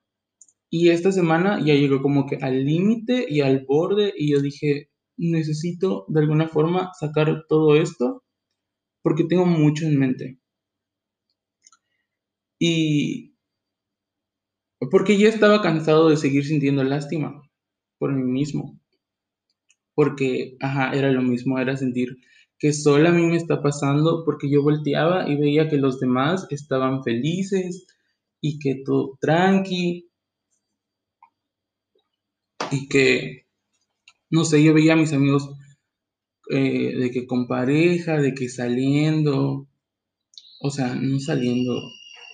Y 0.70 0.90
esta 0.90 1.12
semana 1.12 1.60
ya 1.64 1.74
llegó 1.74 2.02
como 2.02 2.26
que 2.26 2.38
al 2.38 2.64
límite 2.64 3.26
y 3.28 3.42
al 3.42 3.66
borde 3.68 4.14
y 4.16 4.32
yo 4.32 4.42
dije, 4.42 4.90
necesito 5.18 6.06
de 6.08 6.22
alguna 6.22 6.48
forma 6.48 6.92
sacar 7.00 7.46
todo 7.48 7.76
esto 7.76 8.24
porque 9.02 9.24
tengo 9.24 9.46
mucho 9.46 9.86
en 9.86 10.00
mente. 10.00 10.40
Y 12.60 13.36
porque 14.92 15.18
ya 15.18 15.30
estaba 15.30 15.62
cansado 15.62 16.10
de 16.10 16.18
seguir 16.18 16.46
sintiendo 16.46 16.84
lástima 16.84 17.42
por 17.98 18.14
mí 18.14 18.24
mismo. 18.24 18.80
Porque, 19.96 20.58
ajá, 20.60 20.92
era 20.94 21.12
lo 21.12 21.22
mismo, 21.22 21.60
era 21.60 21.78
sentir 21.78 22.18
que 22.60 22.74
solo 22.74 23.10
a 23.10 23.12
mí 23.12 23.24
me 23.26 23.36
está 23.36 23.62
pasando 23.62 24.24
porque 24.26 24.50
yo 24.50 24.64
volteaba 24.64 25.30
y 25.30 25.36
veía 25.36 25.70
que 25.70 25.78
los 25.78 26.00
demás 26.00 26.48
estaban 26.50 27.04
felices 27.04 27.86
y 28.42 28.58
que 28.60 28.82
todo 28.86 29.18
tranqui 29.20 30.10
y 32.72 32.88
que 32.88 33.44
no 34.30 34.46
sé, 34.46 34.64
yo 34.64 34.74
veía 34.74 34.94
a 34.94 34.96
mis 34.96 35.14
amigos 35.14 35.50
eh, 36.50 36.96
de 36.98 37.12
que 37.12 37.28
con 37.28 37.48
pareja, 37.48 38.20
de 38.20 38.34
que 38.34 38.50
saliendo, 38.50 39.68
o 40.60 40.72
sea, 40.72 40.96
no 40.96 41.20
saliendo 41.20 41.80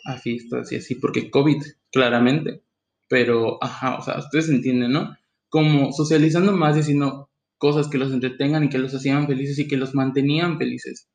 a 0.06 0.18
fiestas 0.18 0.72
y 0.72 0.78
así, 0.78 0.96
porque 0.96 1.30
COVID, 1.30 1.62
claramente, 1.92 2.62
pero, 3.10 3.62
ajá, 3.62 3.98
o 3.98 4.02
sea, 4.02 4.18
ustedes 4.20 4.50
entienden, 4.50 4.94
¿no? 4.94 5.18
Como 5.50 5.92
socializando 5.92 6.54
más, 6.54 6.76
diciendo 6.76 7.29
cosas 7.60 7.90
que 7.90 8.00
los 8.00 8.12
entretengan 8.12 8.64
y 8.64 8.70
que 8.70 8.80
los 8.80 8.94
hacían 8.96 9.28
felices 9.28 9.60
y 9.60 9.68
que 9.68 9.78
los 9.78 9.94
mantenían 9.94 10.58
felices. 10.58 11.08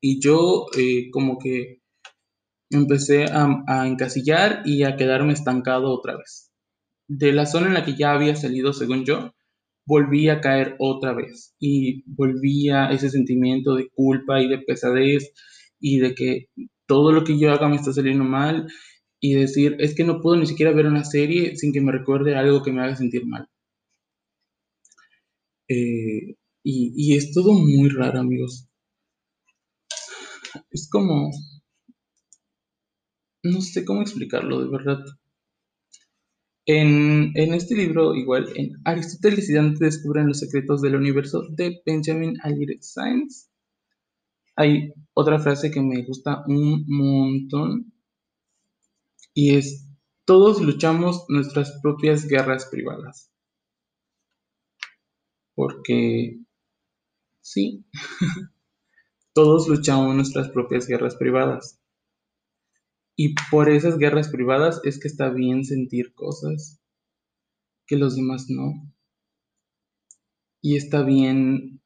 Y 0.00 0.20
yo 0.20 0.66
eh, 0.76 1.10
como 1.12 1.38
que 1.38 1.80
empecé 2.70 3.26
a 3.30 3.86
encasillar 3.86 4.62
y 4.64 4.82
a 4.82 4.96
quedarme 4.96 5.32
estancado 5.32 5.92
otra 5.92 6.16
vez. 6.16 6.50
De 7.08 7.32
la 7.32 7.46
zona 7.46 7.68
en 7.68 7.74
la 7.74 7.84
que 7.84 7.96
ya 7.96 8.12
había 8.12 8.36
salido, 8.36 8.72
según 8.72 9.04
yo, 9.04 9.32
volví 9.88 10.28
a 10.28 10.42
caer 10.42 10.76
otra 10.78 11.14
vez 11.14 11.54
y 11.58 12.04
volvía 12.04 12.90
ese 12.90 13.08
sentimiento 13.08 13.74
de 13.74 13.88
culpa 13.88 14.42
y 14.42 14.48
de 14.48 14.58
pesadez 14.58 15.32
y 15.80 15.98
de 15.98 16.14
que 16.14 16.48
todo 16.86 17.10
lo 17.10 17.24
que 17.24 17.38
yo 17.38 17.50
haga 17.50 17.68
me 17.68 17.76
está 17.76 17.92
saliendo 17.94 18.24
mal 18.24 18.66
y 19.18 19.34
decir, 19.34 19.76
es 19.80 19.94
que 19.94 20.04
no 20.04 20.20
puedo 20.20 20.36
ni 20.36 20.46
siquiera 20.46 20.72
ver 20.72 20.86
una 20.86 21.04
serie 21.04 21.56
sin 21.56 21.72
que 21.72 21.80
me 21.80 21.92
recuerde 21.92 22.36
algo 22.36 22.62
que 22.62 22.70
me 22.70 22.82
haga 22.82 22.96
sentir 22.96 23.26
mal. 23.26 23.48
Eh, 25.68 26.36
y, 26.62 27.16
es 27.16 27.32
todo 27.32 27.52
muy 27.52 27.88
raro, 27.88 28.20
amigos. 28.20 28.68
Es 30.70 30.88
como... 30.90 31.30
No 33.42 33.60
sé 33.60 33.84
cómo 33.84 34.02
explicarlo, 34.02 34.60
de 34.60 34.68
verdad. 34.70 35.04
En, 36.66 37.32
este 37.34 37.74
libro, 37.74 38.14
igual, 38.14 38.50
en 38.54 38.72
Aristóteles 38.84 39.48
y 39.48 39.54
Dante 39.54 39.86
descubren 39.86 40.26
los 40.28 40.40
secretos 40.40 40.82
del 40.82 40.96
universo 40.96 41.44
de 41.50 41.80
Benjamin 41.86 42.36
Science. 42.82 43.48
Hay 44.56 44.92
otra 45.14 45.38
frase 45.38 45.70
que 45.70 45.80
me 45.80 46.02
gusta 46.02 46.44
un 46.46 46.84
montón 46.86 47.92
y 49.32 49.54
es, 49.54 49.86
todos 50.24 50.60
luchamos 50.60 51.24
nuestras 51.28 51.78
propias 51.80 52.26
guerras 52.26 52.66
privadas. 52.66 53.30
Porque, 55.58 56.38
sí, 57.40 57.84
todos 59.34 59.66
luchamos 59.66 60.14
nuestras 60.14 60.50
propias 60.50 60.86
guerras 60.86 61.16
privadas. 61.16 61.82
Y 63.16 63.34
por 63.50 63.68
esas 63.68 63.98
guerras 63.98 64.28
privadas 64.28 64.80
es 64.84 65.00
que 65.00 65.08
está 65.08 65.30
bien 65.30 65.64
sentir 65.64 66.14
cosas 66.14 66.80
que 67.88 67.96
los 67.96 68.14
demás 68.14 68.46
no. 68.48 68.72
Y 70.62 70.76
está 70.76 71.02
bien... 71.02 71.82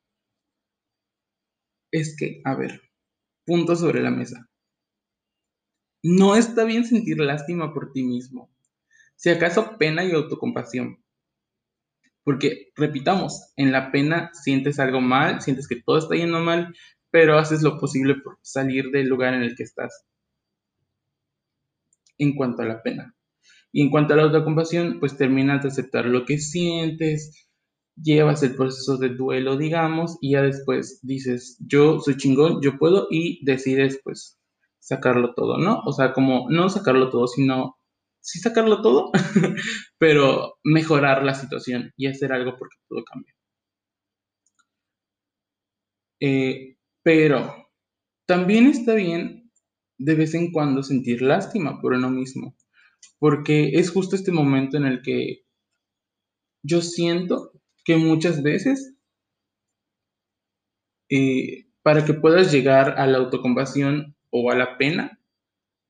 Es 1.90 2.14
que, 2.14 2.42
a 2.44 2.54
ver, 2.54 2.82
punto 3.46 3.74
sobre 3.74 4.02
la 4.02 4.10
mesa. 4.10 4.50
No 6.02 6.36
está 6.36 6.64
bien 6.64 6.84
sentir 6.84 7.18
lástima 7.20 7.72
por 7.72 7.90
ti 7.92 8.02
mismo. 8.02 8.54
Si 9.16 9.30
acaso 9.30 9.78
pena 9.78 10.04
y 10.04 10.12
autocompasión. 10.12 11.02
Porque, 12.24 12.68
repitamos, 12.76 13.52
en 13.56 13.72
la 13.72 13.90
pena 13.90 14.30
sientes 14.32 14.78
algo 14.78 15.00
mal, 15.00 15.40
sientes 15.40 15.66
que 15.66 15.80
todo 15.82 15.98
está 15.98 16.14
yendo 16.14 16.40
mal, 16.40 16.74
pero 17.10 17.38
haces 17.38 17.62
lo 17.62 17.78
posible 17.78 18.16
por 18.22 18.38
salir 18.42 18.90
del 18.90 19.08
lugar 19.08 19.34
en 19.34 19.42
el 19.42 19.54
que 19.56 19.64
estás 19.64 20.06
en 22.18 22.34
cuanto 22.34 22.62
a 22.62 22.66
la 22.66 22.82
pena. 22.82 23.14
Y 23.72 23.82
en 23.82 23.90
cuanto 23.90 24.14
a 24.14 24.16
la 24.16 24.24
autocompasión, 24.24 25.00
pues 25.00 25.16
terminas 25.16 25.62
de 25.62 25.68
aceptar 25.68 26.06
lo 26.06 26.24
que 26.24 26.38
sientes, 26.38 27.48
llevas 27.96 28.42
el 28.42 28.54
proceso 28.54 28.98
de 28.98 29.10
duelo, 29.10 29.56
digamos, 29.56 30.18
y 30.20 30.32
ya 30.32 30.42
después 30.42 31.00
dices, 31.02 31.58
yo 31.60 32.00
soy 32.00 32.16
chingón, 32.16 32.60
yo 32.62 32.78
puedo, 32.78 33.08
y 33.10 33.44
decides 33.44 34.00
pues 34.04 34.38
sacarlo 34.78 35.34
todo, 35.34 35.58
¿no? 35.58 35.80
O 35.86 35.92
sea, 35.92 36.12
como 36.12 36.50
no 36.50 36.68
sacarlo 36.68 37.10
todo, 37.10 37.26
sino 37.26 37.76
sí 38.22 38.38
sacarlo 38.40 38.80
todo, 38.82 39.10
pero 39.98 40.54
mejorar 40.64 41.24
la 41.24 41.34
situación 41.34 41.92
y 41.96 42.06
hacer 42.06 42.32
algo 42.32 42.56
porque 42.58 42.76
todo 42.88 43.04
cambia. 43.04 43.34
Eh, 46.20 46.76
pero 47.02 47.68
también 48.26 48.66
está 48.66 48.94
bien 48.94 49.50
de 49.98 50.14
vez 50.14 50.34
en 50.34 50.52
cuando 50.52 50.82
sentir 50.82 51.20
lástima 51.22 51.80
por 51.80 51.94
uno 51.94 52.10
mismo, 52.10 52.56
porque 53.18 53.70
es 53.74 53.90
justo 53.90 54.16
este 54.16 54.32
momento 54.32 54.76
en 54.76 54.86
el 54.86 55.02
que 55.02 55.42
yo 56.64 56.80
siento 56.80 57.52
que 57.84 57.96
muchas 57.96 58.42
veces 58.42 58.94
eh, 61.10 61.66
para 61.82 62.04
que 62.04 62.14
puedas 62.14 62.52
llegar 62.52 62.98
a 62.98 63.06
la 63.06 63.18
autocompasión 63.18 64.16
o 64.30 64.50
a 64.50 64.56
la 64.56 64.78
pena, 64.78 65.20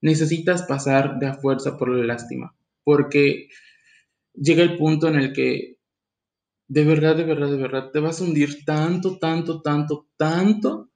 necesitas 0.03 0.65
pasar 0.65 1.19
de 1.19 1.29
a 1.29 1.35
fuerza 1.35 1.79
por 1.79 1.89
la 1.89 2.05
lástima, 2.05 2.55
porque 2.85 3.49
llega 4.35 4.63
el 4.63 4.77
punto 4.77 5.09
en 5.09 5.17
el 5.17 5.33
que 5.33 5.79
de 6.69 6.85
verdad, 6.85 7.17
de 7.17 7.25
verdad, 7.25 7.51
de 7.51 7.57
verdad, 7.57 7.91
te 7.91 8.01
vas 8.01 8.21
a 8.21 8.25
hundir 8.25 8.65
tanto, 8.65 9.19
tanto, 9.19 9.61
tanto, 9.61 10.09
tanto, 10.17 10.89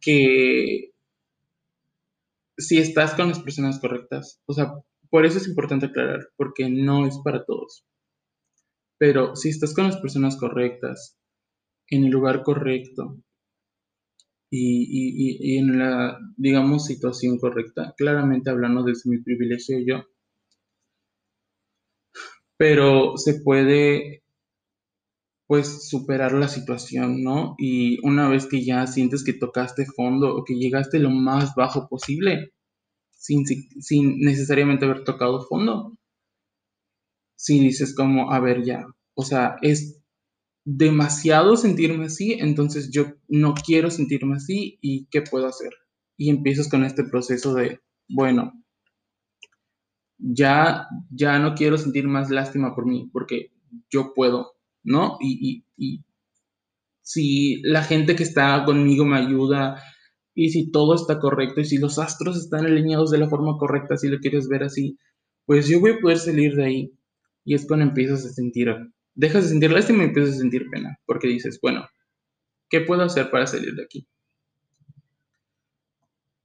que 0.00 0.92
si 2.56 2.78
estás 2.78 3.14
con 3.14 3.28
las 3.28 3.40
personas 3.40 3.80
correctas, 3.80 4.42
o 4.46 4.52
sea, 4.52 4.74
por 5.10 5.24
eso 5.24 5.38
es 5.38 5.48
importante 5.48 5.86
aclarar, 5.86 6.28
porque 6.36 6.68
no 6.68 7.06
es 7.06 7.18
para 7.24 7.44
todos. 7.44 7.86
Pero 8.98 9.36
si 9.36 9.48
estás 9.48 9.72
con 9.72 9.84
las 9.84 9.96
personas 9.96 10.36
correctas, 10.36 11.16
en 11.88 12.04
el 12.04 12.10
lugar 12.10 12.42
correcto 12.42 13.16
y, 14.50 15.58
en 15.58 15.78
la, 15.78 16.18
digamos, 16.36 16.86
situación 16.86 17.38
correcta, 17.38 17.94
claramente 17.96 18.50
hablando 18.50 18.82
desde 18.82 19.10
mi 19.10 19.18
privilegio 19.18 19.78
yo, 19.86 20.04
pero 22.56 23.16
se 23.16 23.40
puede 23.40 24.22
pues 25.46 25.88
superar 25.88 26.32
la 26.32 26.48
situación, 26.48 27.22
¿no? 27.22 27.54
Y 27.58 27.98
una 28.06 28.28
vez 28.28 28.46
que 28.46 28.62
ya 28.64 28.86
sientes 28.86 29.24
que 29.24 29.32
tocaste 29.32 29.86
fondo 29.86 30.36
o 30.36 30.44
que 30.44 30.54
llegaste 30.54 30.98
lo 30.98 31.10
más 31.10 31.54
bajo 31.54 31.88
posible, 31.88 32.52
sin, 33.10 33.46
sin 33.46 34.20
necesariamente 34.20 34.84
haber 34.84 35.04
tocado 35.04 35.46
fondo, 35.46 35.96
si 37.36 37.60
dices 37.60 37.94
como, 37.94 38.32
a 38.32 38.40
ver, 38.40 38.62
ya, 38.64 38.86
o 39.14 39.24
sea, 39.24 39.56
es 39.62 39.97
demasiado 40.70 41.56
sentirme 41.56 42.04
así, 42.06 42.34
entonces 42.34 42.90
yo 42.90 43.14
no 43.26 43.54
quiero 43.54 43.90
sentirme 43.90 44.36
así 44.36 44.78
y 44.82 45.06
¿qué 45.06 45.22
puedo 45.22 45.46
hacer? 45.46 45.72
Y 46.18 46.28
empiezas 46.28 46.68
con 46.68 46.84
este 46.84 47.04
proceso 47.04 47.54
de, 47.54 47.80
bueno, 48.06 48.52
ya, 50.18 50.86
ya 51.10 51.38
no 51.38 51.54
quiero 51.54 51.78
sentir 51.78 52.06
más 52.06 52.28
lástima 52.28 52.74
por 52.74 52.84
mí, 52.84 53.08
porque 53.14 53.50
yo 53.90 54.12
puedo, 54.14 54.56
¿no? 54.82 55.16
Y, 55.22 55.64
si 57.00 57.62
la 57.62 57.82
gente 57.82 58.14
que 58.14 58.22
está 58.22 58.62
conmigo 58.66 59.06
me 59.06 59.16
ayuda 59.16 59.82
y 60.34 60.50
si 60.50 60.70
todo 60.70 60.94
está 60.94 61.18
correcto 61.18 61.62
y 61.62 61.64
si 61.64 61.78
los 61.78 61.98
astros 61.98 62.36
están 62.36 62.66
alineados 62.66 63.10
de 63.10 63.16
la 63.16 63.30
forma 63.30 63.56
correcta, 63.56 63.96
si 63.96 64.08
lo 64.08 64.18
quieres 64.18 64.46
ver 64.48 64.64
así, 64.64 64.98
pues 65.46 65.66
yo 65.66 65.80
voy 65.80 65.92
a 65.92 66.00
poder 66.00 66.18
salir 66.18 66.54
de 66.56 66.66
ahí. 66.66 66.92
Y 67.42 67.54
es 67.54 67.66
cuando 67.66 67.86
empiezas 67.86 68.26
a 68.26 68.28
sentir, 68.28 68.68
dejas 69.18 69.44
de 69.44 69.50
sentir 69.50 69.70
lástima 69.70 70.02
y 70.02 70.06
empiezas 70.06 70.36
a 70.36 70.38
sentir 70.38 70.70
pena, 70.70 70.98
porque 71.06 71.28
dices, 71.28 71.58
bueno, 71.60 71.86
¿qué 72.70 72.80
puedo 72.80 73.02
hacer 73.02 73.30
para 73.30 73.46
salir 73.46 73.74
de 73.74 73.84
aquí? 73.84 74.08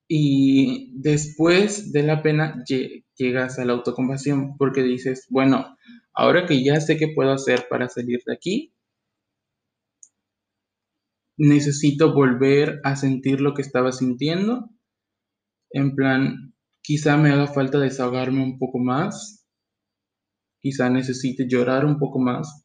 Y 0.07 0.91
después 1.01 1.91
de 1.93 2.03
la 2.03 2.21
pena 2.21 2.63
llegas 3.15 3.57
a 3.57 3.65
la 3.65 3.73
autocompasión, 3.73 4.57
porque 4.57 4.83
dices, 4.83 5.25
bueno, 5.29 5.77
Ahora 6.13 6.45
que 6.45 6.63
ya 6.63 6.79
sé 6.79 6.97
qué 6.97 7.07
puedo 7.07 7.31
hacer 7.31 7.65
para 7.69 7.89
salir 7.89 8.21
de 8.25 8.33
aquí, 8.33 8.73
necesito 11.37 12.13
volver 12.13 12.79
a 12.83 12.95
sentir 12.95 13.41
lo 13.41 13.53
que 13.55 13.63
estaba 13.63 13.91
sintiendo. 13.91 14.69
En 15.71 15.95
plan, 15.95 16.53
quizá 16.81 17.17
me 17.17 17.31
haga 17.31 17.47
falta 17.47 17.79
desahogarme 17.79 18.43
un 18.43 18.59
poco 18.59 18.77
más. 18.77 19.43
Quizá 20.61 20.89
necesite 20.89 21.47
llorar 21.47 21.83
un 21.83 21.97
poco 21.97 22.19
más. 22.19 22.62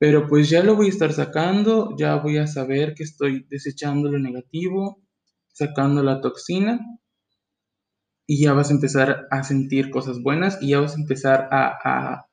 Pero 0.00 0.26
pues 0.26 0.48
ya 0.48 0.62
lo 0.64 0.76
voy 0.76 0.86
a 0.86 0.88
estar 0.88 1.12
sacando, 1.12 1.94
ya 1.98 2.16
voy 2.16 2.38
a 2.38 2.46
saber 2.46 2.94
que 2.94 3.02
estoy 3.02 3.46
desechando 3.50 4.10
lo 4.10 4.18
negativo, 4.18 5.04
sacando 5.52 6.02
la 6.02 6.22
toxina 6.22 6.80
y 8.26 8.42
ya 8.42 8.54
vas 8.54 8.70
a 8.70 8.74
empezar 8.74 9.26
a 9.30 9.42
sentir 9.42 9.90
cosas 9.90 10.22
buenas 10.22 10.56
y 10.62 10.70
ya 10.70 10.80
vas 10.80 10.96
a 10.96 11.00
empezar 11.00 11.48
a, 11.52 12.26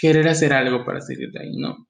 querer 0.00 0.26
hacer 0.26 0.52
algo 0.52 0.84
para 0.84 1.00
salir 1.00 1.30
de 1.30 1.42
ahí, 1.42 1.56
¿no? 1.56 1.86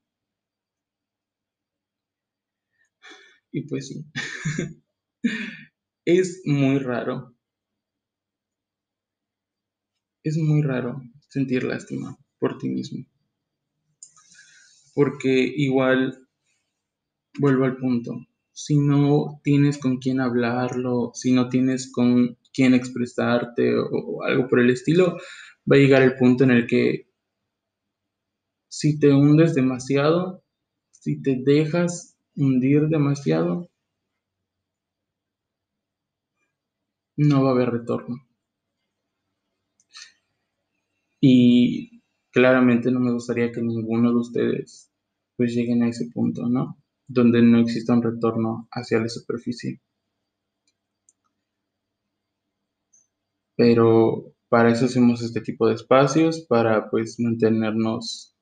Y 3.52 3.62
pues 3.68 3.88
sí, 3.88 4.04
es 6.04 6.42
muy 6.44 6.78
raro. 6.78 7.34
Es 10.22 10.36
muy 10.36 10.60
raro 10.60 11.00
sentir 11.30 11.64
lástima 11.64 12.18
por 12.38 12.58
ti 12.58 12.68
mismo. 12.68 13.06
Porque 14.94 15.52
igual, 15.56 16.26
vuelvo 17.38 17.64
al 17.64 17.76
punto, 17.76 18.26
si 18.52 18.78
no 18.78 19.40
tienes 19.42 19.78
con 19.78 19.98
quién 19.98 20.20
hablarlo, 20.20 21.12
si 21.14 21.32
no 21.32 21.48
tienes 21.48 21.90
con 21.90 22.36
quién 22.52 22.74
expresarte 22.74 23.74
o, 23.78 24.22
algo 24.22 24.48
por 24.48 24.60
el 24.60 24.70
estilo, 24.70 25.16
va 25.70 25.76
a 25.76 25.78
llegar 25.78 26.02
el 26.02 26.16
punto 26.16 26.44
en 26.44 26.50
el 26.50 26.66
que 26.66 27.08
si 28.68 28.98
te 28.98 29.12
hundes 29.12 29.54
demasiado, 29.54 30.44
si 30.90 31.20
te 31.22 31.36
dejas 31.44 32.16
hundir 32.36 32.88
demasiado, 32.88 33.70
no 37.16 37.42
va 37.44 37.50
a 37.50 37.52
haber 37.52 37.70
retorno. 37.70 38.26
Y 41.20 41.99
claramente 42.32 42.90
no 42.90 43.00
me 43.00 43.12
gustaría 43.12 43.52
que 43.52 43.62
ninguno 43.62 44.10
de 44.10 44.18
ustedes 44.18 44.90
pues 45.36 45.54
lleguen 45.54 45.82
a 45.82 45.88
ese 45.88 46.10
punto, 46.12 46.48
¿no? 46.48 46.76
Donde 47.06 47.42
no 47.42 47.58
exista 47.58 47.94
un 47.94 48.02
retorno 48.02 48.68
hacia 48.72 49.00
la 49.00 49.08
superficie. 49.08 49.80
pero 53.60 54.32
para 54.48 54.70
eso 54.72 54.86
hacemos 54.86 55.20
este 55.20 55.42
tipo 55.42 55.68
de 55.68 55.74
espacios, 55.74 56.46
para 56.48 56.88
pues 56.88 57.20
mantenernos 57.20 58.34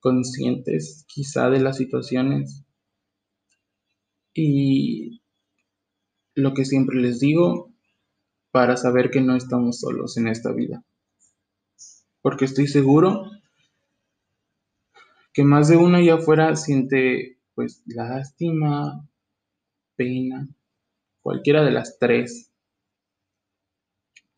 conscientes 0.00 1.04
quizá 1.06 1.50
de 1.50 1.60
las 1.60 1.76
situaciones 1.76 2.64
y 4.32 5.20
lo 6.34 6.54
que 6.54 6.64
siempre 6.64 7.02
les 7.02 7.20
digo, 7.20 7.70
para 8.50 8.78
saber 8.78 9.10
que 9.10 9.20
no 9.20 9.36
estamos 9.36 9.80
solos 9.80 10.16
en 10.16 10.28
esta 10.28 10.52
vida. 10.52 10.82
Porque 12.22 12.46
estoy 12.46 12.66
seguro 12.68 13.30
que 15.34 15.44
más 15.44 15.68
de 15.68 15.76
uno 15.76 15.98
allá 15.98 16.14
afuera 16.14 16.56
siente 16.56 17.38
pues 17.54 17.82
lástima, 17.86 19.06
pena, 19.96 20.48
cualquiera 21.20 21.62
de 21.62 21.72
las 21.72 21.98
tres 21.98 22.52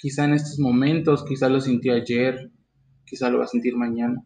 Quizá 0.04 0.26
en 0.26 0.34
estos 0.34 0.58
momentos, 0.58 1.24
quizá 1.24 1.48
lo 1.48 1.62
sintió 1.62 1.94
ayer, 1.94 2.50
quizá 3.06 3.30
lo 3.30 3.38
va 3.38 3.44
a 3.44 3.48
sentir 3.48 3.74
mañana. 3.74 4.22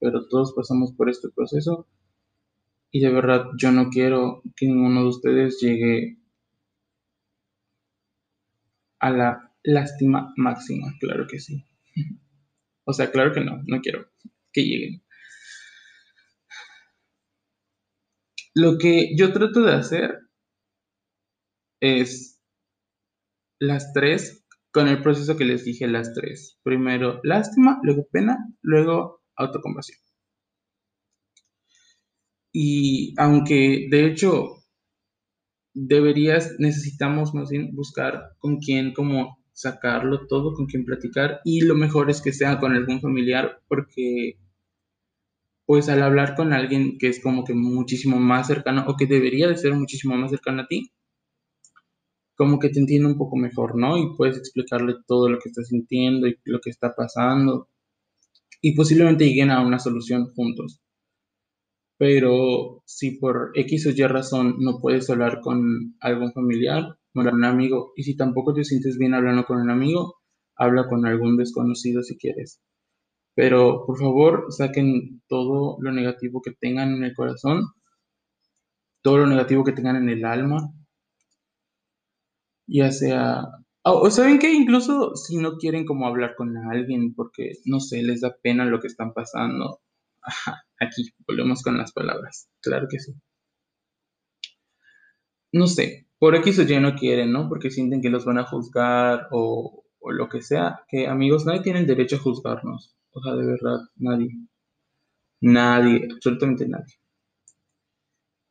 Pero 0.00 0.26
todos 0.26 0.52
pasamos 0.52 0.92
por 0.94 1.08
este 1.08 1.28
proceso 1.28 1.86
y 2.90 2.98
de 2.98 3.12
verdad 3.12 3.46
yo 3.56 3.70
no 3.70 3.88
quiero 3.88 4.42
que 4.56 4.66
ninguno 4.66 5.02
de 5.02 5.08
ustedes 5.10 5.60
llegue 5.60 6.18
a 8.98 9.10
la 9.10 9.54
lástima 9.62 10.32
máxima, 10.36 10.92
claro 10.98 11.28
que 11.28 11.38
sí. 11.38 11.64
O 12.84 12.92
sea, 12.92 13.12
claro 13.12 13.32
que 13.32 13.40
no, 13.40 13.62
no 13.64 13.80
quiero 13.80 14.08
que 14.52 14.62
lleguen. 14.62 15.04
Lo 18.54 18.76
que 18.76 19.14
yo 19.16 19.32
trato 19.32 19.62
de 19.62 19.72
hacer 19.72 20.18
es 21.80 22.40
las 23.60 23.92
tres 23.92 24.44
con 24.72 24.88
el 24.88 25.02
proceso 25.02 25.36
que 25.36 25.44
les 25.44 25.64
dije 25.64 25.86
las 25.86 26.12
tres. 26.12 26.58
Primero 26.62 27.20
lástima, 27.22 27.78
luego 27.82 28.08
pena, 28.10 28.38
luego 28.62 29.22
autocompasión. 29.36 29.98
Y 32.52 33.14
aunque 33.16 33.86
de 33.90 34.06
hecho 34.06 34.62
deberías, 35.74 36.54
necesitamos 36.58 37.34
más 37.34 37.48
bien 37.50 37.74
buscar 37.74 38.34
con 38.38 38.58
quién 38.58 38.92
como 38.92 39.41
sacarlo 39.52 40.26
todo, 40.26 40.54
con 40.54 40.66
quién 40.66 40.84
platicar 40.84 41.40
y 41.44 41.62
lo 41.62 41.74
mejor 41.74 42.10
es 42.10 42.20
que 42.22 42.32
sea 42.32 42.58
con 42.58 42.72
algún 42.74 43.00
familiar 43.00 43.60
porque 43.68 44.38
pues 45.66 45.88
al 45.88 46.02
hablar 46.02 46.34
con 46.34 46.52
alguien 46.52 46.98
que 46.98 47.08
es 47.08 47.22
como 47.22 47.44
que 47.44 47.54
muchísimo 47.54 48.18
más 48.18 48.46
cercano 48.48 48.84
o 48.88 48.96
que 48.96 49.06
debería 49.06 49.48
de 49.48 49.56
ser 49.56 49.74
muchísimo 49.74 50.16
más 50.16 50.30
cercano 50.30 50.62
a 50.62 50.66
ti, 50.66 50.90
como 52.36 52.58
que 52.58 52.68
te 52.70 52.80
entiende 52.80 53.06
un 53.08 53.16
poco 53.18 53.36
mejor, 53.36 53.76
¿no? 53.76 53.96
Y 53.96 54.16
puedes 54.16 54.36
explicarle 54.36 54.96
todo 55.06 55.28
lo 55.28 55.38
que 55.38 55.48
estás 55.48 55.68
sintiendo 55.68 56.26
y 56.26 56.36
lo 56.44 56.60
que 56.60 56.70
está 56.70 56.94
pasando. 56.94 57.68
Y 58.60 58.74
posiblemente 58.74 59.24
lleguen 59.26 59.50
a 59.50 59.64
una 59.64 59.78
solución 59.78 60.26
juntos. 60.34 60.80
Pero 61.98 62.82
si 62.84 63.12
por 63.12 63.52
X 63.54 63.86
o 63.86 63.90
Y 63.90 64.06
razón 64.06 64.56
no 64.58 64.80
puedes 64.80 65.08
hablar 65.08 65.40
con 65.40 65.94
algún 66.00 66.32
familiar, 66.32 66.98
con 67.12 67.28
un 67.28 67.44
amigo, 67.44 67.92
y 67.96 68.04
si 68.04 68.16
tampoco 68.16 68.54
te 68.54 68.64
sientes 68.64 68.98
bien 68.98 69.14
hablando 69.14 69.44
con 69.44 69.60
un 69.60 69.70
amigo, 69.70 70.16
habla 70.56 70.88
con 70.88 71.06
algún 71.06 71.36
desconocido 71.36 72.02
si 72.02 72.16
quieres. 72.16 72.60
Pero 73.34 73.84
por 73.86 73.98
favor, 73.98 74.46
saquen 74.50 75.22
todo 75.28 75.78
lo 75.80 75.92
negativo 75.92 76.42
que 76.42 76.52
tengan 76.52 76.94
en 76.94 77.04
el 77.04 77.14
corazón, 77.14 77.64
todo 79.02 79.18
lo 79.18 79.26
negativo 79.26 79.64
que 79.64 79.72
tengan 79.72 79.96
en 79.96 80.08
el 80.08 80.24
alma, 80.24 80.72
ya 82.66 82.90
sea, 82.90 83.42
o, 83.84 84.10
saben 84.10 84.38
que 84.38 84.52
incluso 84.52 85.14
si 85.16 85.36
no 85.38 85.56
quieren 85.56 85.84
como 85.84 86.06
hablar 86.06 86.34
con 86.36 86.56
alguien 86.56 87.14
porque, 87.14 87.52
no 87.64 87.80
sé, 87.80 88.02
les 88.02 88.20
da 88.20 88.36
pena 88.42 88.64
lo 88.64 88.80
que 88.80 88.86
están 88.86 89.12
pasando, 89.12 89.80
aquí 90.80 91.10
volvemos 91.26 91.62
con 91.62 91.76
las 91.78 91.92
palabras, 91.92 92.48
claro 92.60 92.86
que 92.90 92.98
sí. 93.00 93.12
No 95.52 95.66
sé, 95.66 96.06
por 96.18 96.34
X 96.36 96.58
o 96.58 96.62
Y 96.62 96.80
no 96.80 96.94
quieren, 96.94 97.32
¿no? 97.32 97.48
Porque 97.48 97.70
sienten 97.70 98.00
que 98.00 98.10
los 98.10 98.24
van 98.24 98.38
a 98.38 98.44
juzgar 98.44 99.28
o, 99.30 99.84
lo 100.04 100.28
que 100.28 100.42
sea, 100.42 100.84
que 100.88 101.06
amigos, 101.06 101.46
nadie 101.46 101.62
tiene 101.62 101.80
el 101.80 101.86
derecho 101.86 102.16
a 102.16 102.20
juzgarnos, 102.20 102.96
o 103.12 103.22
sea, 103.22 103.34
de 103.34 103.46
verdad, 103.46 103.78
nadie. 103.96 104.30
Nadie, 105.40 106.08
absolutamente 106.12 106.66
nadie. 106.68 106.94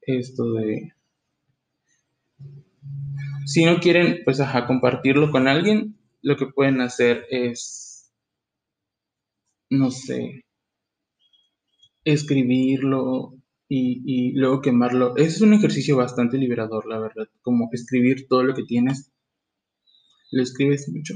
Esto 0.01 0.53
de 0.53 0.93
si 3.45 3.65
no 3.65 3.79
quieren, 3.79 4.21
pues, 4.23 4.39
ajá, 4.39 4.67
compartirlo 4.67 5.31
con 5.31 5.47
alguien, 5.47 5.97
lo 6.21 6.37
que 6.37 6.47
pueden 6.47 6.81
hacer 6.81 7.25
es, 7.29 8.11
no 9.69 9.91
sé, 9.91 10.45
escribirlo 12.03 13.40
y, 13.73 14.33
luego 14.33 14.61
quemarlo. 14.61 15.15
Es 15.15 15.41
un 15.41 15.53
ejercicio 15.53 15.95
bastante 15.95 16.37
liberador, 16.37 16.85
la 16.87 16.99
verdad, 16.99 17.27
como 17.41 17.69
escribir 17.71 18.27
todo 18.27 18.43
lo 18.43 18.53
que 18.53 18.63
tienes, 18.63 19.11
lo 20.31 20.43
escribes 20.43 20.89
mucho. 20.89 21.13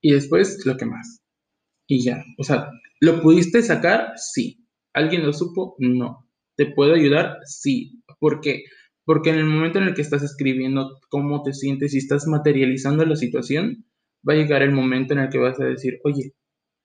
Y 0.00 0.12
después 0.12 0.64
lo 0.64 0.76
quemas. 0.76 1.20
Y 1.86 2.02
ya, 2.02 2.24
o 2.38 2.44
sea, 2.44 2.70
¿lo 3.00 3.20
pudiste 3.20 3.62
sacar? 3.62 4.12
Sí. 4.16 4.66
¿Alguien 4.94 5.26
lo 5.26 5.32
supo? 5.34 5.76
No. 5.78 6.26
¿Te 6.56 6.66
puedo 6.66 6.94
ayudar? 6.94 7.36
Sí. 7.44 8.02
¿Por 8.18 8.40
qué? 8.40 8.64
Porque 9.04 9.30
en 9.30 9.36
el 9.36 9.44
momento 9.44 9.78
en 9.78 9.88
el 9.88 9.94
que 9.94 10.02
estás 10.02 10.22
escribiendo 10.22 10.98
cómo 11.10 11.42
te 11.42 11.52
sientes 11.52 11.94
y 11.94 11.98
estás 11.98 12.26
materializando 12.26 13.04
la 13.04 13.14
situación, 13.14 13.84
va 14.26 14.32
a 14.32 14.36
llegar 14.36 14.62
el 14.62 14.72
momento 14.72 15.12
en 15.12 15.20
el 15.20 15.28
que 15.28 15.38
vas 15.38 15.60
a 15.60 15.64
decir, 15.64 16.00
oye, 16.02 16.32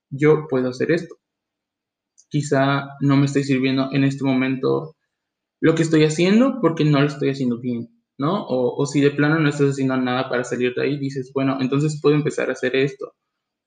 yo 0.09 0.45
puedo 0.49 0.69
hacer 0.69 0.91
esto. 0.91 1.15
Quizá 2.31 2.97
no 3.01 3.17
me 3.17 3.25
estoy 3.25 3.43
sirviendo 3.43 3.89
en 3.91 4.05
este 4.05 4.23
momento 4.23 4.95
lo 5.59 5.75
que 5.75 5.83
estoy 5.83 6.05
haciendo 6.05 6.59
porque 6.61 6.85
no 6.85 7.01
lo 7.01 7.07
estoy 7.07 7.29
haciendo 7.29 7.59
bien, 7.59 7.89
¿no? 8.17 8.45
O, 8.47 8.81
o 8.81 8.85
si 8.85 9.01
de 9.01 9.11
plano 9.11 9.37
no 9.37 9.49
estás 9.49 9.71
haciendo 9.71 9.97
nada 9.97 10.29
para 10.29 10.45
salir 10.45 10.73
de 10.73 10.83
ahí, 10.83 10.97
dices, 10.97 11.31
bueno, 11.33 11.57
entonces 11.59 11.99
puedo 12.01 12.15
empezar 12.15 12.49
a 12.49 12.53
hacer 12.53 12.75
esto. 12.75 13.13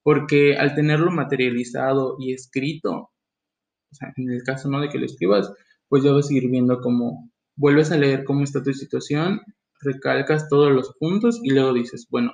Porque 0.02 0.56
al 0.56 0.74
tenerlo 0.74 1.10
materializado 1.10 2.16
y 2.18 2.32
escrito, 2.32 2.90
o 2.92 3.94
sea, 3.94 4.12
en 4.16 4.30
el 4.30 4.42
caso 4.42 4.68
no 4.70 4.80
de 4.80 4.88
que 4.88 4.98
lo 4.98 5.06
escribas, 5.06 5.52
pues 5.88 6.02
ya 6.02 6.12
vas 6.12 6.30
a 6.30 6.34
ir 6.34 6.50
viendo 6.50 6.80
cómo, 6.80 7.30
vuelves 7.56 7.92
a 7.92 7.96
leer 7.98 8.24
cómo 8.24 8.42
está 8.42 8.62
tu 8.62 8.72
situación, 8.72 9.40
recalcas 9.80 10.48
todos 10.48 10.72
los 10.72 10.94
puntos 10.98 11.38
y 11.42 11.50
luego 11.50 11.72
dices, 11.74 12.06
bueno, 12.10 12.32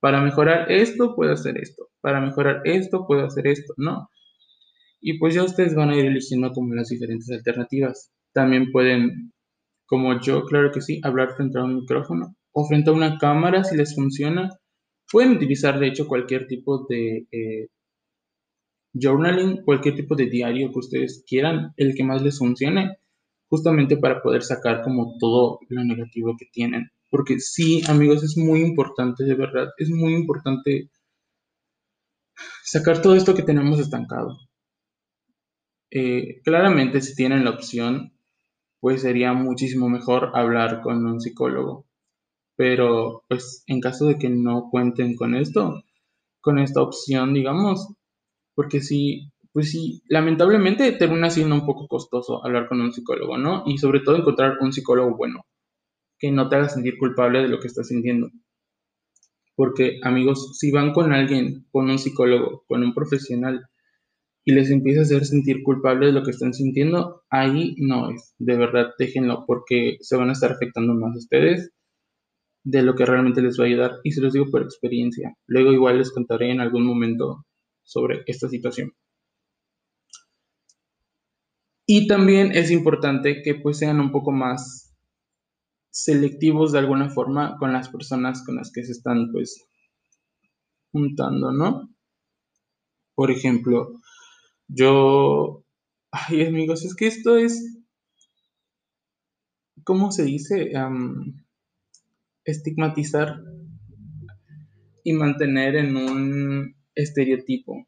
para 0.00 0.20
mejorar 0.20 0.70
esto 0.72 1.14
puedo 1.14 1.32
hacer 1.32 1.58
esto, 1.58 1.88
para 2.00 2.20
mejorar 2.20 2.62
esto 2.64 3.06
puedo 3.06 3.26
hacer 3.26 3.46
esto, 3.46 3.74
¿no? 3.76 4.08
Y 5.06 5.18
pues 5.18 5.34
ya 5.34 5.44
ustedes 5.44 5.74
van 5.74 5.90
a 5.90 5.96
ir 5.96 6.06
eligiendo 6.06 6.50
como 6.50 6.72
las 6.74 6.88
diferentes 6.88 7.30
alternativas. 7.30 8.10
También 8.32 8.72
pueden, 8.72 9.34
como 9.84 10.18
yo, 10.18 10.46
claro 10.46 10.72
que 10.72 10.80
sí, 10.80 10.98
hablar 11.04 11.36
frente 11.36 11.58
a 11.58 11.64
un 11.64 11.76
micrófono 11.76 12.34
o 12.52 12.66
frente 12.66 12.88
a 12.88 12.94
una 12.94 13.18
cámara 13.18 13.64
si 13.64 13.76
les 13.76 13.94
funciona. 13.94 14.48
Pueden 15.12 15.32
utilizar 15.32 15.78
de 15.78 15.88
hecho 15.88 16.08
cualquier 16.08 16.46
tipo 16.46 16.86
de 16.88 17.26
eh, 17.30 17.68
journaling, 18.94 19.62
cualquier 19.62 19.94
tipo 19.94 20.16
de 20.16 20.24
diario 20.24 20.72
que 20.72 20.78
ustedes 20.78 21.22
quieran, 21.28 21.74
el 21.76 21.94
que 21.94 22.02
más 22.02 22.22
les 22.22 22.38
funcione 22.38 22.96
justamente 23.50 23.98
para 23.98 24.22
poder 24.22 24.42
sacar 24.42 24.82
como 24.82 25.18
todo 25.20 25.60
lo 25.68 25.84
negativo 25.84 26.34
que 26.38 26.46
tienen. 26.50 26.90
Porque 27.10 27.40
sí, 27.40 27.82
amigos, 27.88 28.24
es 28.24 28.38
muy 28.38 28.62
importante, 28.62 29.24
de 29.24 29.34
verdad, 29.34 29.68
es 29.76 29.90
muy 29.90 30.14
importante 30.14 30.90
sacar 32.62 33.02
todo 33.02 33.14
esto 33.14 33.34
que 33.34 33.42
tenemos 33.42 33.78
estancado. 33.78 34.38
Eh, 35.94 36.42
claramente, 36.44 37.00
si 37.00 37.14
tienen 37.14 37.44
la 37.44 37.50
opción, 37.50 38.12
pues 38.80 39.02
sería 39.02 39.32
muchísimo 39.32 39.88
mejor 39.88 40.32
hablar 40.34 40.82
con 40.82 41.06
un 41.06 41.20
psicólogo. 41.20 41.86
Pero, 42.56 43.24
pues, 43.28 43.64
en 43.66 43.80
caso 43.80 44.06
de 44.06 44.18
que 44.18 44.28
no 44.28 44.68
cuenten 44.70 45.16
con 45.16 45.34
esto, 45.34 45.82
con 46.40 46.58
esta 46.58 46.82
opción, 46.82 47.34
digamos, 47.34 47.88
porque 48.54 48.80
si 48.80 49.32
pues 49.54 49.70
sí, 49.70 50.02
lamentablemente 50.08 50.90
termina 50.92 51.30
siendo 51.30 51.54
un 51.54 51.64
poco 51.64 51.86
costoso 51.86 52.44
hablar 52.44 52.68
con 52.68 52.80
un 52.80 52.92
psicólogo, 52.92 53.38
¿no? 53.38 53.62
Y 53.66 53.78
sobre 53.78 54.00
todo 54.00 54.16
encontrar 54.16 54.58
un 54.60 54.72
psicólogo 54.72 55.16
bueno, 55.16 55.46
que 56.18 56.32
no 56.32 56.48
te 56.48 56.56
haga 56.56 56.68
sentir 56.68 56.98
culpable 56.98 57.40
de 57.40 57.48
lo 57.48 57.60
que 57.60 57.68
estás 57.68 57.86
sintiendo. 57.86 58.30
Porque 59.54 60.00
amigos, 60.02 60.58
si 60.58 60.72
van 60.72 60.92
con 60.92 61.12
alguien, 61.12 61.66
con 61.70 61.88
un 61.88 62.00
psicólogo, 62.00 62.64
con 62.66 62.82
un 62.82 62.94
profesional, 62.94 63.64
y 64.44 64.52
les 64.52 64.70
empieza 64.70 65.00
a 65.00 65.04
hacer 65.04 65.24
sentir 65.24 65.62
culpable 65.62 66.06
de 66.06 66.12
lo 66.12 66.22
que 66.22 66.30
están 66.30 66.52
sintiendo, 66.52 67.22
ahí 67.30 67.74
no 67.78 68.10
es. 68.10 68.34
De 68.38 68.56
verdad, 68.56 68.90
déjenlo 68.98 69.44
porque 69.46 69.96
se 70.00 70.16
van 70.16 70.28
a 70.28 70.32
estar 70.32 70.52
afectando 70.52 70.94
más 70.94 71.14
a 71.14 71.18
ustedes 71.18 71.70
de 72.62 72.82
lo 72.82 72.94
que 72.94 73.06
realmente 73.06 73.42
les 73.42 73.58
va 73.58 73.64
a 73.64 73.66
ayudar. 73.68 73.92
Y 74.04 74.12
se 74.12 74.20
los 74.20 74.34
digo 74.34 74.46
por 74.50 74.62
experiencia. 74.62 75.34
Luego 75.46 75.72
igual 75.72 75.98
les 75.98 76.12
contaré 76.12 76.50
en 76.50 76.60
algún 76.60 76.84
momento 76.84 77.46
sobre 77.82 78.22
esta 78.26 78.48
situación. 78.48 78.92
Y 81.86 82.06
también 82.06 82.52
es 82.52 82.70
importante 82.70 83.42
que 83.42 83.54
pues 83.54 83.78
sean 83.78 84.00
un 84.00 84.10
poco 84.10 84.32
más 84.32 84.94
selectivos 85.90 86.72
de 86.72 86.78
alguna 86.78 87.08
forma 87.08 87.56
con 87.58 87.72
las 87.72 87.88
personas 87.88 88.44
con 88.44 88.56
las 88.56 88.72
que 88.72 88.84
se 88.84 88.92
están 88.92 89.30
pues 89.32 89.66
juntando, 90.92 91.52
¿no? 91.52 91.90
Por 93.14 93.30
ejemplo, 93.30 94.00
yo, 94.68 95.64
ay 96.10 96.46
amigos, 96.46 96.84
es 96.84 96.94
que 96.94 97.06
esto 97.06 97.36
es, 97.36 97.82
¿cómo 99.84 100.10
se 100.12 100.24
dice? 100.24 100.72
estigmatizar 102.44 103.40
y 105.02 105.12
mantener 105.14 105.76
en 105.76 105.96
un 105.96 106.76
estereotipo 106.94 107.86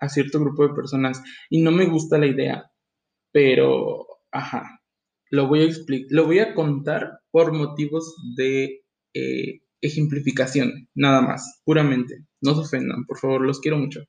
a 0.00 0.08
cierto 0.08 0.40
grupo 0.40 0.66
de 0.66 0.74
personas. 0.74 1.22
Y 1.50 1.62
no 1.62 1.70
me 1.70 1.86
gusta 1.86 2.18
la 2.18 2.26
idea 2.26 2.72
pero, 3.32 4.06
ajá, 4.30 4.82
lo 5.30 5.48
voy 5.48 5.62
a 5.62 5.64
explicar, 5.64 6.08
lo 6.10 6.26
voy 6.26 6.38
a 6.38 6.54
contar 6.54 7.20
por 7.30 7.52
motivos 7.52 8.14
de 8.36 8.82
eh, 9.14 9.62
ejemplificación, 9.80 10.88
nada 10.94 11.22
más, 11.22 11.62
puramente. 11.64 12.26
No 12.42 12.54
se 12.54 12.60
ofendan, 12.60 13.06
por 13.06 13.18
favor, 13.18 13.44
los 13.44 13.60
quiero 13.60 13.78
mucho. 13.78 14.02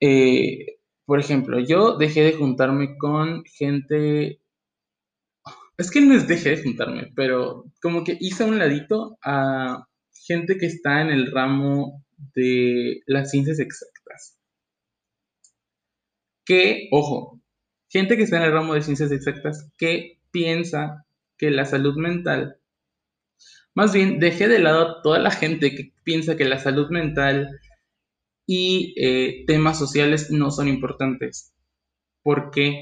Eh, 0.00 0.78
por 1.04 1.20
ejemplo, 1.20 1.60
yo 1.60 1.96
dejé 1.96 2.22
de 2.22 2.32
juntarme 2.32 2.96
con 2.98 3.44
gente. 3.44 4.40
Es 5.78 5.90
que 5.90 6.00
no 6.00 6.14
es 6.14 6.26
dejé 6.26 6.50
de 6.56 6.62
juntarme, 6.62 7.12
pero 7.14 7.64
como 7.82 8.02
que 8.02 8.16
hice 8.20 8.44
a 8.44 8.46
un 8.46 8.58
ladito 8.58 9.18
a 9.22 9.86
gente 10.12 10.56
que 10.58 10.66
está 10.66 11.02
en 11.02 11.08
el 11.10 11.30
ramo 11.30 12.04
de 12.34 13.02
las 13.06 13.30
ciencias 13.30 13.58
exactas. 13.60 14.38
Que, 16.44 16.88
ojo, 16.92 17.40
gente 17.88 18.16
que 18.16 18.22
está 18.22 18.38
en 18.38 18.44
el 18.44 18.52
ramo 18.52 18.74
de 18.74 18.82
ciencias 18.82 19.12
exactas 19.12 19.70
que 19.76 20.18
piensa 20.30 21.06
que 21.36 21.50
la 21.50 21.66
salud 21.66 21.96
mental, 21.96 22.58
más 23.74 23.92
bien 23.92 24.18
dejé 24.18 24.48
de 24.48 24.58
lado 24.58 25.02
toda 25.02 25.18
la 25.18 25.30
gente 25.30 25.74
que 25.74 25.92
piensa 26.02 26.36
que 26.36 26.46
la 26.46 26.58
salud 26.58 26.88
mental 26.90 27.60
y 28.46 28.94
eh, 28.96 29.44
temas 29.46 29.78
sociales 29.78 30.30
no 30.30 30.50
son 30.50 30.68
importantes. 30.68 31.54
¿Por 32.22 32.50
qué? 32.50 32.80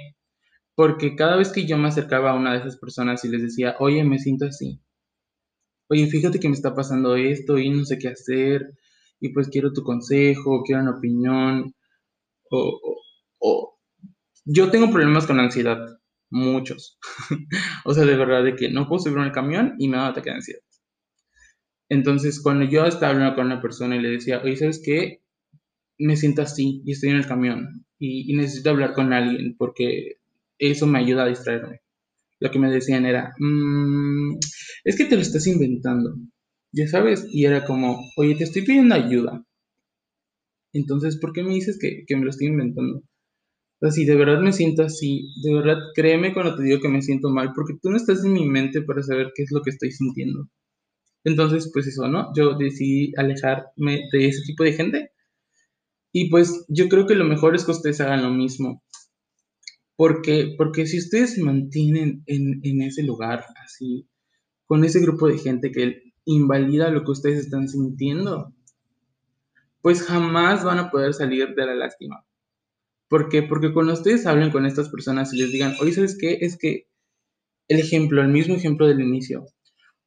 Porque 0.74 1.16
cada 1.16 1.36
vez 1.36 1.52
que 1.52 1.66
yo 1.66 1.78
me 1.78 1.88
acercaba 1.88 2.32
a 2.32 2.34
una 2.34 2.52
de 2.52 2.58
esas 2.58 2.78
personas 2.78 3.24
y 3.24 3.28
les 3.28 3.42
decía, 3.42 3.76
oye, 3.80 4.04
me 4.04 4.18
siento 4.18 4.46
así, 4.46 4.80
oye, 5.88 6.06
fíjate 6.06 6.40
que 6.40 6.48
me 6.48 6.54
está 6.54 6.74
pasando 6.74 7.16
esto 7.16 7.58
y 7.58 7.70
no 7.70 7.84
sé 7.84 7.98
qué 7.98 8.08
hacer, 8.08 8.62
y 9.20 9.30
pues 9.32 9.48
quiero 9.48 9.72
tu 9.72 9.82
consejo, 9.82 10.62
quiero 10.64 10.82
una 10.82 10.98
opinión, 10.98 11.74
o, 12.50 12.80
o 13.40 13.78
yo 14.44 14.70
tengo 14.70 14.90
problemas 14.90 15.26
con 15.26 15.38
la 15.38 15.44
ansiedad, 15.44 15.78
muchos. 16.30 16.98
o 17.84 17.94
sea, 17.94 18.04
de 18.04 18.16
verdad, 18.16 18.44
de 18.44 18.56
que 18.56 18.70
no 18.70 18.88
puedo 18.88 19.00
subir 19.00 19.18
en 19.18 19.24
el 19.24 19.32
camión 19.32 19.74
y 19.78 19.88
me 19.88 19.96
da 19.96 20.08
ataque 20.08 20.30
de 20.30 20.36
ansiedad. 20.36 20.60
Entonces, 21.88 22.42
cuando 22.42 22.64
yo 22.66 22.84
estaba 22.84 23.12
hablando 23.12 23.36
con 23.36 23.46
una 23.46 23.62
persona 23.62 23.96
y 23.96 24.00
le 24.00 24.10
decía, 24.10 24.40
oye, 24.42 24.56
¿sabes 24.56 24.82
qué? 24.84 25.23
Me 25.98 26.16
siento 26.16 26.42
así 26.42 26.82
y 26.84 26.92
estoy 26.92 27.10
en 27.10 27.16
el 27.16 27.26
camión 27.26 27.84
y, 27.98 28.34
necesito 28.34 28.70
hablar 28.70 28.94
con 28.94 29.12
alguien 29.12 29.56
porque 29.56 30.16
eso 30.58 30.86
me 30.86 30.98
ayuda 30.98 31.24
a 31.24 31.28
distraerme. 31.28 31.80
Lo 32.40 32.50
que 32.50 32.58
me 32.58 32.70
decían 32.70 33.06
era, 33.06 33.34
mm, 33.38 34.38
es 34.84 34.96
que 34.96 35.06
te 35.06 35.16
lo 35.16 35.22
estás 35.22 35.46
inventando, 35.46 36.16
ya 36.72 36.88
sabes, 36.88 37.26
y 37.30 37.44
era 37.46 37.64
como, 37.64 38.00
oye, 38.16 38.34
te 38.34 38.44
estoy 38.44 38.62
pidiendo 38.62 38.94
ayuda. 38.94 39.44
Entonces, 40.72 41.16
¿por 41.18 41.32
qué 41.32 41.42
me 41.42 41.54
dices 41.54 41.78
que, 41.78 42.04
que 42.06 42.16
me 42.16 42.24
lo 42.24 42.30
estoy 42.30 42.48
inventando? 42.48 42.98
O 42.98 43.02
sea, 43.80 43.90
si 43.90 44.04
de 44.04 44.16
verdad 44.16 44.40
me 44.40 44.52
siento 44.52 44.82
así, 44.82 45.28
de 45.42 45.54
verdad 45.54 45.78
créeme 45.94 46.32
cuando 46.32 46.56
te 46.56 46.62
digo 46.64 46.80
que 46.80 46.88
me 46.88 47.02
siento 47.02 47.30
mal, 47.30 47.52
porque 47.54 47.74
tú 47.80 47.90
no 47.90 47.96
estás 47.96 48.24
en 48.24 48.32
mi 48.32 48.48
mente 48.48 48.82
para 48.82 49.02
saber 49.02 49.32
qué 49.34 49.44
es 49.44 49.52
lo 49.52 49.62
que 49.62 49.70
estoy 49.70 49.92
sintiendo. 49.92 50.48
Entonces, 51.24 51.70
pues 51.72 51.86
eso, 51.86 52.08
¿no? 52.08 52.32
Yo 52.36 52.56
decidí 52.58 53.12
alejarme 53.16 54.02
de 54.12 54.28
ese 54.28 54.42
tipo 54.46 54.64
de 54.64 54.72
gente. 54.74 55.10
Y 56.16 56.30
pues 56.30 56.64
yo 56.68 56.88
creo 56.88 57.06
que 57.06 57.16
lo 57.16 57.24
mejor 57.24 57.56
es 57.56 57.64
que 57.64 57.72
ustedes 57.72 58.00
hagan 58.00 58.22
lo 58.22 58.30
mismo. 58.30 58.84
Porque, 59.96 60.54
porque 60.56 60.86
si 60.86 60.98
ustedes 60.98 61.36
mantienen 61.38 62.22
en, 62.26 62.60
en 62.62 62.82
ese 62.82 63.02
lugar, 63.02 63.44
así, 63.64 64.08
con 64.66 64.84
ese 64.84 65.00
grupo 65.00 65.26
de 65.26 65.38
gente 65.38 65.72
que 65.72 66.12
invalida 66.24 66.90
lo 66.90 67.02
que 67.02 67.10
ustedes 67.10 67.40
están 67.40 67.68
sintiendo, 67.68 68.54
pues 69.82 70.04
jamás 70.04 70.62
van 70.62 70.78
a 70.78 70.90
poder 70.92 71.14
salir 71.14 71.52
de 71.52 71.66
la 71.66 71.74
lástima. 71.74 72.24
¿Por? 73.08 73.28
Porque 73.48 73.72
cuando 73.72 73.92
ustedes 73.92 74.24
hablen 74.24 74.52
con 74.52 74.66
estas 74.66 74.90
personas 74.90 75.34
y 75.34 75.38
les 75.38 75.50
digan, 75.50 75.74
oye, 75.80 75.92
¿sabes 75.94 76.16
qué? 76.16 76.38
Es 76.42 76.56
que 76.56 76.86
el 77.66 77.80
ejemplo, 77.80 78.22
el 78.22 78.28
mismo 78.28 78.54
ejemplo 78.54 78.86
del 78.86 79.00
inicio. 79.00 79.46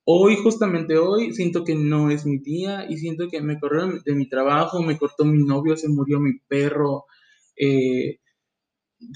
Hoy, 0.09 0.37
justamente 0.37 0.97
hoy, 0.97 1.33
siento 1.33 1.65
que 1.65 1.75
no 1.75 2.09
es 2.09 2.25
mi 2.25 2.37
día 2.37 2.85
y 2.89 2.97
siento 2.97 3.27
que 3.29 3.41
me 3.41 3.59
corrieron 3.59 4.01
de 4.05 4.15
mi 4.15 4.29
trabajo, 4.29 4.81
me 4.81 4.97
cortó 4.97 5.25
mi 5.25 5.43
novio, 5.43 5.75
se 5.75 5.89
murió 5.89 6.21
mi 6.21 6.39
perro, 6.47 7.03
eh, 7.57 8.19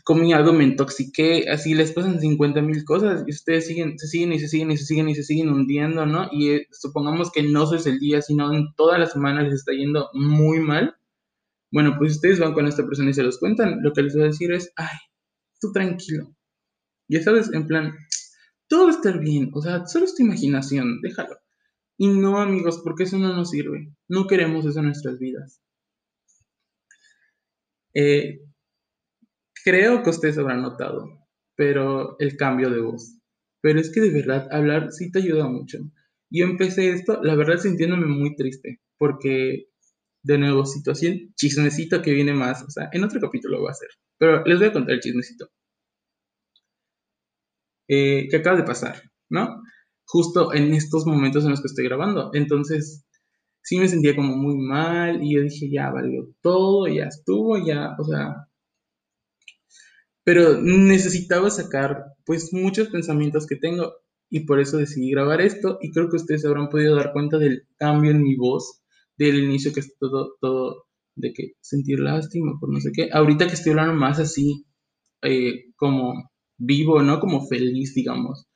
comí 0.04 0.34
algo, 0.34 0.52
me 0.52 0.66
intoxiqué, 0.66 1.50
así 1.50 1.76
les 1.76 1.94
pasan 1.94 2.20
50 2.20 2.62
mil 2.62 2.84
cosas 2.84 3.24
y 3.26 3.32
ustedes 3.32 3.68
siguen, 3.68 3.98
se 3.98 4.08
siguen 4.08 4.34
y 4.34 4.40
se 4.40 4.50
siguen 4.50 4.72
y 4.72 4.78
se 4.78 4.86
siguen 4.86 5.08
y 5.08 5.16
se 5.16 5.24
siguen 5.24 5.50
hundiendo, 5.50 6.06
¿no? 6.06 6.28
Y 6.30 6.50
eh, 6.50 6.68
supongamos 6.72 7.32
que 7.32 7.44
no 7.44 7.74
es 7.74 7.86
el 7.86 7.98
día, 7.98 8.22
sino 8.22 8.54
en 8.54 8.74
toda 8.76 8.98
la 8.98 9.06
semana 9.08 9.44
les 9.44 9.54
está 9.54 9.72
yendo 9.72 10.10
muy 10.14 10.60
mal. 10.60 10.98
Bueno, 11.72 11.96
pues 11.98 12.16
ustedes 12.16 12.40
van 12.40 12.54
con 12.54 12.68
esta 12.68 12.86
persona 12.86 13.12
y 13.12 13.14
se 13.14 13.24
los 13.24 13.40
cuentan, 13.40 13.82
lo 13.82 13.94
que 13.94 14.04
les 14.04 14.14
voy 14.14 14.24
a 14.24 14.28
decir 14.28 14.52
es, 14.52 14.74
ay, 14.76 14.98
tú 15.62 15.72
tranquilo. 15.72 16.36
Ya 17.08 17.24
sabes, 17.24 17.54
en 17.54 17.68
plan, 17.68 17.94
todo 18.72 18.86
va 18.86 18.92
a 18.92 18.96
estar 18.96 19.20
bien, 19.20 19.52
o 19.54 19.62
sea, 19.62 19.86
solo 19.86 20.06
es 20.06 20.16
tu 20.16 20.24
imaginación, 20.24 21.02
déjalo. 21.02 21.36
Y 21.98 22.08
no, 22.08 22.40
amigos, 22.40 22.80
porque 22.84 23.04
eso 23.04 23.18
no 23.18 23.36
nos 23.36 23.50
sirve. 23.50 23.94
No 24.08 24.28
queremos 24.28 24.66
eso 24.66 24.80
en 24.80 24.86
nuestras 24.86 25.20
vidas. 25.20 25.62
Eh, 27.94 28.40
Creo 29.64 30.02
que 30.04 30.10
ustedes 30.10 30.38
habrán 30.38 30.62
notado, 30.62 31.28
pero 31.56 32.16
el 32.20 32.38
cambio 32.38 32.70
de 32.70 32.82
voz. 32.82 33.18
Pero 33.62 33.80
es 33.80 33.92
que 33.92 34.02
de 34.02 34.12
verdad 34.12 34.48
hablar 34.52 34.92
sí 34.92 35.12
te 35.12 35.20
ayuda 35.20 35.48
mucho. 35.48 35.80
Yo 36.32 36.46
empecé 36.46 36.92
esto, 36.92 37.22
la 37.22 37.36
verdad 37.36 37.58
sintiéndome 37.60 38.08
muy 38.08 38.36
triste, 38.36 38.80
porque 38.98 39.68
de 40.24 40.38
nuevo, 40.38 40.66
situación, 40.66 41.34
chismecito 41.36 42.02
que 42.02 42.14
viene 42.14 42.34
más, 42.34 42.64
o 42.64 42.70
sea, 42.72 42.90
en 42.94 43.04
otro 43.04 43.20
capítulo 43.20 43.58
lo 43.58 43.62
voy 43.64 43.70
a 43.70 43.72
hacer, 43.74 43.90
pero 44.18 44.44
les 44.46 44.60
voy 44.60 44.68
a 44.68 44.74
contar 44.74 44.96
el 44.96 45.02
chismecito. 45.02 45.50
Eh, 47.94 48.30
que 48.30 48.38
acaba 48.38 48.56
de 48.56 48.64
pasar, 48.64 49.02
¿no? 49.30 49.62
Justo 50.06 50.54
en 50.54 50.74
estos 50.74 51.06
momentos 51.06 51.44
en 51.44 51.50
los 51.50 51.62
que 51.62 51.68
estoy 51.68 51.84
grabando. 51.84 52.32
Entonces, 52.34 53.06
sí 53.62 53.80
me 53.80 53.90
sentía 53.90 54.16
como 54.16 54.38
muy 54.38 54.56
mal 54.58 55.22
y 55.22 55.36
yo 55.36 55.42
dije, 55.42 55.70
ya 55.70 55.90
valió 55.92 56.30
todo, 56.42 56.88
ya 56.88 57.08
estuvo, 57.08 57.58
ya, 57.58 57.98
o 58.00 58.06
sea, 58.06 58.48
pero 60.24 60.62
necesitaba 60.62 61.50
sacar 61.50 62.06
pues 62.26 62.54
muchos 62.54 62.88
pensamientos 62.88 63.46
que 63.46 63.58
tengo 63.58 63.92
y 64.30 64.46
por 64.46 64.62
eso 64.62 64.78
decidí 64.78 65.12
grabar 65.12 65.42
esto 65.42 65.78
y 65.82 65.92
creo 65.92 66.10
que 66.10 66.16
ustedes 66.16 66.46
habrán 66.46 66.70
podido 66.70 66.96
dar 66.96 67.12
cuenta 67.12 67.40
del 67.40 67.68
cambio 67.78 68.12
en 68.12 68.24
mi 68.24 68.38
voz 68.38 68.84
del 69.18 69.44
inicio 69.44 69.74
que 69.74 69.82
es 69.82 69.98
todo, 70.00 70.38
todo 70.40 70.86
de 71.16 71.34
que 71.34 71.56
sentir 71.60 72.00
lástima 72.00 72.54
por 72.58 72.72
no 72.72 72.80
sé 72.80 72.92
qué. 72.94 73.10
Ahorita 73.12 73.48
que 73.48 73.56
estoy 73.56 73.72
hablando 73.72 73.96
más 73.96 74.18
así, 74.18 74.66
eh, 75.24 75.74
como 75.76 76.31
vivo, 76.62 77.02
¿no? 77.02 77.20
Como 77.20 77.48
feliz, 77.48 77.94
digamos. 77.96 78.48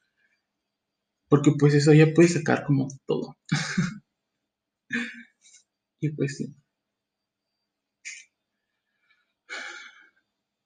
Porque 1.27 1.51
pues 1.59 1.73
eso 1.73 1.93
ya 1.93 2.13
puede 2.13 2.29
sacar 2.29 2.63
como 2.65 2.87
todo. 3.07 3.35
y 5.99 6.09
pues 6.09 6.37
sí. 6.37 6.55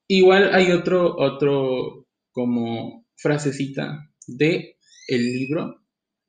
Igual 0.08 0.54
hay 0.54 0.72
otro, 0.72 1.16
otro 1.18 2.08
como 2.32 3.06
frasecita 3.16 4.12
de 4.28 4.78
el 5.08 5.24
libro. 5.24 5.82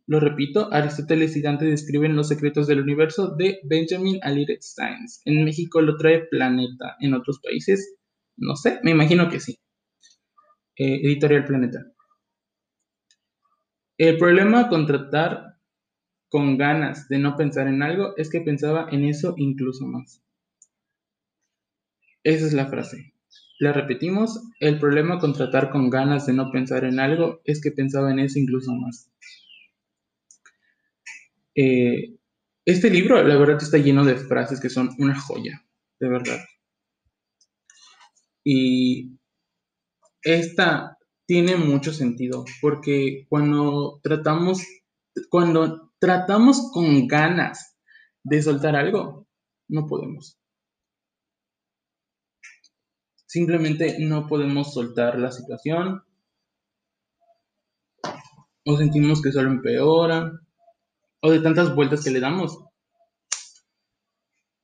Lo 0.06 0.20
repito, 0.20 0.72
Aristóteles 0.72 1.36
y 1.36 1.42
Dante 1.42 1.64
describen 1.64 2.16
los 2.16 2.28
secretos 2.28 2.66
del 2.66 2.80
universo 2.80 3.34
de 3.36 3.60
Benjamin 3.64 4.18
Alire 4.22 4.58
Steins. 4.60 5.22
En 5.24 5.44
México 5.44 5.80
lo 5.80 5.96
trae 5.96 6.26
Planeta, 6.26 6.96
en 7.00 7.14
otros 7.14 7.40
países, 7.40 7.94
no 8.36 8.56
sé, 8.56 8.80
me 8.82 8.90
imagino 8.90 9.28
que 9.28 9.40
sí. 9.40 9.60
Eh, 10.82 10.98
editorial 11.04 11.44
Planeta. 11.44 11.92
El 13.98 14.16
problema 14.16 14.70
con 14.70 14.86
tratar 14.86 15.58
con 16.30 16.56
ganas 16.56 17.06
de 17.10 17.18
no 17.18 17.36
pensar 17.36 17.66
en 17.66 17.82
algo 17.82 18.14
es 18.16 18.30
que 18.30 18.40
pensaba 18.40 18.88
en 18.90 19.04
eso 19.04 19.34
incluso 19.36 19.84
más. 19.84 20.22
Esa 22.24 22.46
es 22.46 22.54
la 22.54 22.64
frase. 22.68 23.12
La 23.58 23.74
repetimos, 23.74 24.40
el 24.58 24.78
problema 24.78 25.18
con 25.18 25.34
tratar 25.34 25.68
con 25.68 25.90
ganas 25.90 26.24
de 26.24 26.32
no 26.32 26.50
pensar 26.50 26.84
en 26.84 26.98
algo 26.98 27.42
es 27.44 27.60
que 27.60 27.72
pensaba 27.72 28.10
en 28.10 28.20
eso 28.20 28.38
incluso 28.38 28.72
más. 28.72 29.12
Eh, 31.56 32.16
este 32.64 32.88
libro, 32.88 33.22
la 33.22 33.36
verdad, 33.36 33.58
está 33.60 33.76
lleno 33.76 34.06
de 34.06 34.16
frases 34.16 34.62
que 34.62 34.70
son 34.70 34.88
una 34.96 35.20
joya, 35.20 35.62
de 35.98 36.08
verdad. 36.08 36.40
Y 38.42 39.19
esta 40.22 40.98
tiene 41.26 41.56
mucho 41.56 41.92
sentido, 41.92 42.44
porque 42.60 43.26
cuando 43.28 44.00
tratamos, 44.02 44.62
cuando 45.28 45.92
tratamos 45.98 46.70
con 46.72 47.06
ganas 47.06 47.76
de 48.24 48.42
soltar 48.42 48.76
algo, 48.76 49.26
no 49.68 49.86
podemos. 49.86 50.38
Simplemente 53.26 53.96
no 54.00 54.26
podemos 54.26 54.74
soltar 54.74 55.18
la 55.18 55.30
situación 55.30 56.02
o 58.66 58.76
sentimos 58.76 59.22
que 59.22 59.30
solo 59.30 59.50
empeora 59.50 60.32
o 61.20 61.30
de 61.30 61.40
tantas 61.40 61.74
vueltas 61.74 62.02
que 62.02 62.10
le 62.10 62.20
damos, 62.20 62.58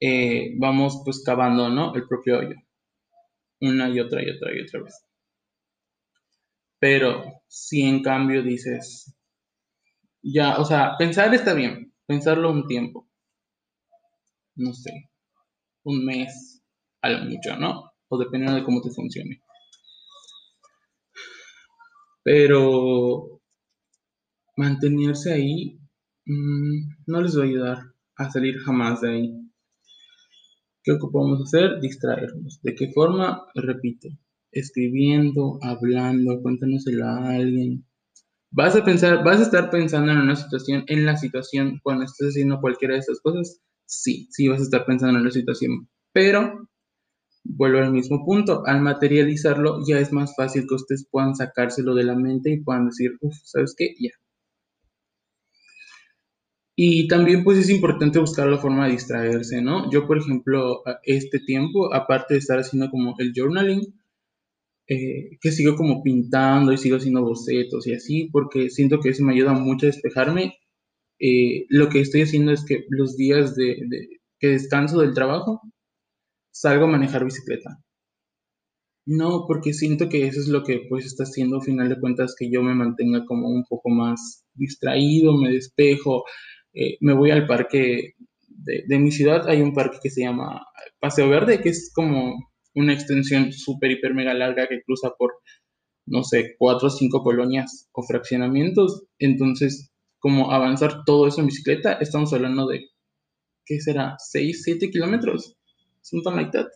eh, 0.01 0.55
vamos 0.59 1.03
pues 1.05 1.23
cavando, 1.25 1.69
¿no? 1.69 1.95
El 1.95 2.07
propio 2.07 2.38
hoyo. 2.38 2.57
Una 3.61 3.88
y 3.88 4.01
otra 4.01 4.23
y 4.23 4.31
otra 4.31 4.55
y 4.55 4.62
otra 4.62 4.83
vez. 4.83 5.06
Pero 6.79 7.43
si 7.49 7.83
en 7.83 8.03
cambio 8.03 8.43
dices, 8.43 9.15
ya, 10.23 10.59
o 10.59 10.65
sea, 10.65 10.97
pensar 10.99 11.33
está 11.35 11.55
bien, 11.55 11.95
pensarlo 12.07 12.51
un 12.51 12.67
tiempo, 12.67 13.09
no 14.57 14.73
sé, 14.73 15.11
un 15.85 16.05
mes, 16.05 16.62
a 17.03 17.11
lo 17.11 17.25
mucho, 17.25 17.57
¿no? 17.57 17.97
o 18.09 18.19
dependiendo 18.19 18.57
de 18.57 18.65
cómo 18.65 18.81
te 18.81 18.91
funcione. 18.91 19.43
Pero 22.23 23.41
mantenerse 24.57 25.33
ahí 25.33 25.79
mm, 26.25 27.05
no 27.07 27.21
les 27.23 27.37
va 27.39 27.43
a 27.43 27.47
ayudar 27.47 27.79
a 28.17 28.31
salir 28.31 28.59
jamás 28.59 29.01
de 29.01 29.11
ahí. 29.11 29.51
¿Qué 30.83 30.93
ocupamos 30.93 31.41
hacer? 31.43 31.81
Distraernos. 31.81 32.61
¿De 32.62 32.75
qué 32.75 32.91
forma? 32.93 33.47
Repito, 33.55 34.09
escribiendo, 34.61 35.59
hablando, 35.62 36.40
cuéntanoselo 36.42 37.05
a 37.07 37.31
alguien. 37.31 37.85
Vas 38.51 38.77
a 38.77 38.85
pensar, 38.85 39.25
vas 39.25 39.40
a 39.40 39.45
estar 39.45 39.71
pensando 39.71 40.12
en 40.12 40.19
una 40.19 40.37
situación, 40.37 40.85
en 40.87 41.05
la 41.05 41.16
situación 41.16 41.81
cuando 41.83 42.05
estés 42.05 42.29
haciendo 42.29 42.61
cualquiera 42.61 42.95
de 42.95 43.01
estas 43.01 43.21
cosas. 43.21 43.61
Sí, 43.87 44.29
sí 44.31 44.49
vas 44.49 44.61
a 44.61 44.64
estar 44.64 44.85
pensando 44.87 45.19
en 45.19 45.25
la 45.25 45.31
situación, 45.31 45.88
pero 46.12 46.69
vuelvo 47.45 47.79
al 47.79 47.92
mismo 47.92 48.25
punto, 48.25 48.62
al 48.66 48.81
materializarlo 48.81 49.81
ya 49.87 49.99
es 49.99 50.12
más 50.12 50.35
fácil 50.37 50.66
que 50.69 50.75
ustedes 50.75 51.07
puedan 51.11 51.35
sacárselo 51.37 51.95
de 51.95 52.05
la 52.05 52.16
mente 52.16 52.51
y 52.51 52.62
puedan 52.62 52.87
decir, 52.87 53.12
uff, 53.21 53.37
¿sabes 53.45 53.75
qué? 53.77 53.95
Ya. 53.99 54.11
Y 56.79 57.09
también 57.09 57.42
pues 57.42 57.59
es 57.59 57.71
importante 57.71 58.19
buscar 58.19 58.49
la 58.49 58.59
forma 58.59 58.85
de 58.85 58.92
distraerse, 58.92 59.62
¿no? 59.62 59.90
Yo, 59.90 60.07
por 60.07 60.19
ejemplo, 60.19 60.83
este 61.05 61.40
tiempo, 61.40 61.95
aparte 61.95 62.35
de 62.35 62.40
estar 62.40 62.59
haciendo 62.59 62.90
como 62.90 63.14
el 63.19 63.33
journaling, 63.35 63.81
eh, 64.88 65.38
que 65.40 65.53
sigo 65.53 65.77
como 65.77 66.03
pintando 66.03 66.72
y 66.72 66.79
sigo 66.79 66.96
haciendo 66.96 67.22
bocetos 67.22 67.87
y 67.87 67.94
así, 67.94 68.29
porque 68.33 68.70
siento 68.70 69.01
que 69.01 69.11
eso 69.11 69.25
me 69.25 69.35
ayuda 69.35 69.53
mucho 69.53 69.87
a 69.87 69.90
despejarme. 69.90 70.55
Eh, 71.18 71.66
lo 71.68 71.88
que 71.88 72.01
estoy 72.01 72.22
haciendo 72.22 72.53
es 72.53 72.64
que 72.64 72.85
los 72.90 73.16
días 73.16 73.57
de, 73.57 73.77
que 74.38 74.49
descanso 74.49 75.01
del 75.01 75.14
trabajo, 75.14 75.61
salgo 76.53 76.87
a 76.87 76.88
manejar 76.88 77.25
bicicleta. 77.25 77.79
No, 79.07 79.44
porque 79.46 79.72
siento 79.72 80.09
que 80.09 80.27
eso 80.27 80.40
es 80.40 80.49
lo 80.49 80.64
que 80.64 80.81
pues 80.88 81.07
está 81.07 81.22
haciendo, 81.25 81.57
al 81.57 81.62
final 81.62 81.88
de 81.88 82.01
cuentas, 82.01 82.35
que 82.38 82.51
yo 82.51 82.62
me 82.62 82.75
mantenga 82.75 83.25
como 83.25 83.49
un 83.49 83.64
poco 83.64 83.88
más 83.88 84.44
distraído, 84.55 85.37
me 85.37 85.53
despejo, 85.53 86.25
eh, 86.75 86.96
me 87.01 87.14
voy 87.14 87.31
al 87.31 87.46
parque 87.46 88.14
de, 88.49 88.99
mi 88.99 89.12
ciudad 89.12 89.49
hay 89.49 89.62
un 89.62 89.75
parque 89.75 89.99
que 90.03 90.11
se 90.11 90.22
llama 90.22 90.66
Paseo 90.99 91.29
Verde, 91.29 91.61
que 91.61 91.70
es 91.70 91.92
como 91.94 92.35
una 92.77 92.93
extensión 92.93 93.53
súper, 93.53 93.91
hiper, 93.91 94.15
mega 94.15 94.35
larga 94.35 94.69
que 94.69 94.83
cruza 94.83 95.11
por, 95.19 95.33
no 96.07 96.23
sé, 96.23 96.55
cuatro 96.59 96.89
o 96.89 96.91
cinco 96.91 97.23
colonias 97.23 97.89
o 97.93 98.03
fraccionamientos. 98.03 99.05
Entonces, 99.19 99.91
como 100.19 100.53
avanzar 100.53 101.05
todo 101.05 101.27
eso 101.27 101.41
en 101.41 101.47
bicicleta, 101.47 101.95
estamos 101.95 102.33
hablando 102.33 102.69
de, 102.69 102.85
¿qué 103.65 103.81
será? 103.81 104.17
¿6, 104.33 104.53
7 104.62 104.91
kilómetros? 104.91 105.57
Something 106.03 106.37
like 106.37 106.51
that. 106.53 106.69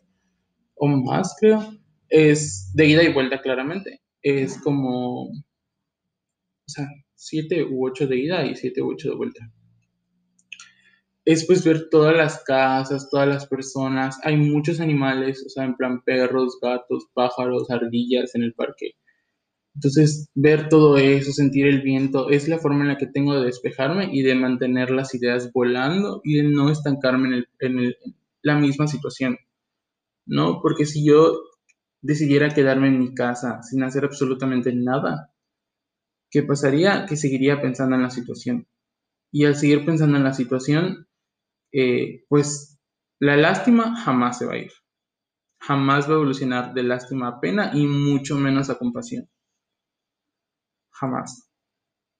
O 0.74 0.88
más, 0.88 1.36
creo. 1.38 1.62
Es 2.08 2.72
de 2.74 2.86
ida 2.86 3.04
y 3.04 3.12
vuelta, 3.12 3.40
claramente. 3.40 4.00
Es 4.22 4.58
como, 4.60 5.26
o 5.26 5.32
sea, 6.66 6.88
7 7.14 7.64
u 7.64 7.86
8 7.86 8.06
de 8.06 8.18
ida 8.18 8.46
y 8.46 8.56
7 8.56 8.82
u 8.82 8.92
8 8.92 9.10
de 9.10 9.16
vuelta 9.16 9.52
es 11.24 11.46
pues 11.46 11.64
ver 11.64 11.88
todas 11.90 12.16
las 12.16 12.42
casas, 12.44 13.08
todas 13.10 13.28
las 13.28 13.46
personas. 13.46 14.18
Hay 14.24 14.36
muchos 14.36 14.80
animales, 14.80 15.44
o 15.46 15.48
sea, 15.50 15.64
en 15.64 15.76
plan 15.76 16.02
perros, 16.02 16.58
gatos, 16.60 17.06
pájaros, 17.14 17.70
ardillas 17.70 18.34
en 18.34 18.42
el 18.42 18.54
parque. 18.54 18.94
Entonces, 19.74 20.28
ver 20.34 20.68
todo 20.68 20.98
eso, 20.98 21.32
sentir 21.32 21.66
el 21.66 21.82
viento, 21.82 22.28
es 22.30 22.48
la 22.48 22.58
forma 22.58 22.82
en 22.82 22.88
la 22.88 22.98
que 22.98 23.06
tengo 23.06 23.34
de 23.34 23.46
despejarme 23.46 24.10
y 24.12 24.22
de 24.22 24.34
mantener 24.34 24.90
las 24.90 25.14
ideas 25.14 25.52
volando 25.52 26.20
y 26.24 26.36
de 26.36 26.42
no 26.44 26.70
estancarme 26.70 27.44
en, 27.60 27.94
la 28.42 28.56
misma 28.56 28.88
situación. 28.88 29.38
¿No? 30.26 30.60
Porque 30.62 30.86
si 30.86 31.04
yo 31.04 31.42
decidiera 32.02 32.50
quedarme 32.50 32.88
en 32.88 32.98
mi 32.98 33.14
casa 33.14 33.62
sin 33.62 33.82
hacer 33.82 34.04
absolutamente 34.04 34.72
nada, 34.74 35.32
¿qué 36.30 36.42
pasaría? 36.42 37.06
Que 37.06 37.16
seguiría 37.16 37.60
pensando 37.60 37.96
en 37.96 38.02
la 38.02 38.10
situación. 38.10 38.66
Y 39.32 39.44
al 39.44 39.56
seguir 39.56 39.84
pensando 39.84 40.16
en 40.16 40.24
la 40.24 40.32
situación, 40.32 41.06
eh, 41.72 42.24
pues 42.28 42.78
la 43.18 43.36
lástima 43.36 43.96
jamás 43.96 44.38
se 44.38 44.46
va 44.46 44.54
a 44.54 44.58
ir. 44.58 44.72
Jamás 45.60 46.08
va 46.08 46.12
a 46.12 46.16
evolucionar 46.16 46.74
de 46.74 46.82
lástima 46.82 47.28
a 47.28 47.40
pena 47.40 47.70
y 47.74 47.86
mucho 47.86 48.36
menos 48.36 48.70
a 48.70 48.78
compasión. 48.78 49.28
Jamás. 50.90 51.50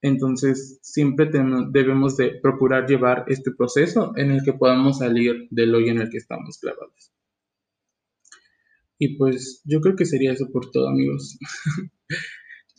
Entonces, 0.02 0.78
siempre 0.82 1.30
debemos 1.70 2.16
de 2.16 2.38
procurar 2.40 2.86
llevar 2.86 3.24
este 3.28 3.50
proceso 3.52 4.12
en 4.16 4.30
el 4.30 4.42
que 4.44 4.54
podamos 4.54 4.98
salir 4.98 5.46
del 5.50 5.74
hoyo 5.74 5.90
en 5.92 6.00
el 6.00 6.10
que 6.10 6.18
estamos 6.18 6.58
clavados. 6.58 7.12
Y 8.98 9.16
pues 9.16 9.62
yo 9.64 9.80
creo 9.80 9.96
que 9.96 10.04
sería 10.04 10.32
eso 10.32 10.50
por 10.52 10.70
todo, 10.70 10.88
amigos. 10.88 11.38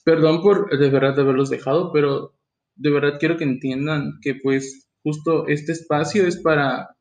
Perdón 0.05 0.41
por 0.41 0.77
de 0.77 0.89
verdad 0.89 1.19
haberlos 1.19 1.49
dejado, 1.49 1.91
pero 1.91 2.35
de 2.75 2.91
verdad 2.91 3.17
quiero 3.19 3.37
que 3.37 3.43
entiendan 3.43 4.19
que 4.21 4.35
pues 4.35 4.90
justo 5.03 5.47
este 5.47 5.71
espacio 5.71 6.27
es 6.27 6.41
para 6.41 6.95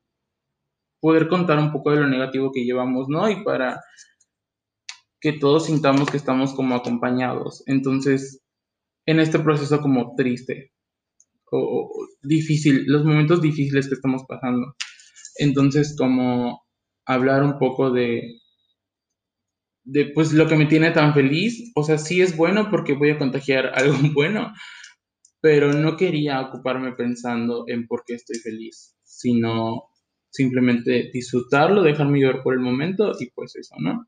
poder 1.00 1.28
contar 1.28 1.58
un 1.58 1.72
poco 1.72 1.90
de 1.90 2.00
lo 2.00 2.08
negativo 2.08 2.52
que 2.52 2.64
llevamos, 2.64 3.08
¿no? 3.08 3.28
Y 3.30 3.42
para 3.42 3.80
que 5.20 5.32
todos 5.34 5.66
sintamos 5.66 6.10
que 6.10 6.16
estamos 6.16 6.54
como 6.54 6.74
acompañados. 6.74 7.62
Entonces, 7.66 8.42
en 9.06 9.20
este 9.20 9.38
proceso 9.38 9.80
como 9.80 10.14
triste 10.14 10.72
o, 11.52 11.90
difícil, 12.22 12.84
los 12.86 13.04
momentos 13.04 13.42
difíciles 13.42 13.88
que 13.88 13.94
estamos 13.94 14.22
pasando. 14.28 14.74
Entonces, 15.36 15.96
como 15.96 16.62
hablar 17.06 17.42
un 17.42 17.58
poco 17.58 17.90
de, 17.90 18.22
de 19.84 20.06
pues 20.14 20.32
lo 20.32 20.46
que 20.48 20.56
me 20.56 20.66
tiene 20.66 20.90
tan 20.92 21.14
feliz, 21.14 21.72
o 21.74 21.82
sea, 21.82 21.98
sí 21.98 22.20
es 22.20 22.36
bueno 22.36 22.70
porque 22.70 22.94
voy 22.94 23.10
a 23.10 23.18
contagiar 23.18 23.72
algo 23.74 23.96
bueno, 24.14 24.52
pero 25.40 25.72
no 25.72 25.96
quería 25.96 26.40
ocuparme 26.40 26.92
pensando 26.92 27.64
en 27.66 27.86
por 27.86 28.04
qué 28.06 28.14
estoy 28.14 28.38
feliz, 28.38 28.96
sino 29.02 29.90
simplemente 30.30 31.10
disfrutarlo, 31.12 31.82
dejarme 31.82 32.18
llevar 32.18 32.42
por 32.42 32.54
el 32.54 32.60
momento 32.60 33.12
y 33.18 33.30
pues 33.30 33.56
eso, 33.56 33.74
¿no? 33.78 34.06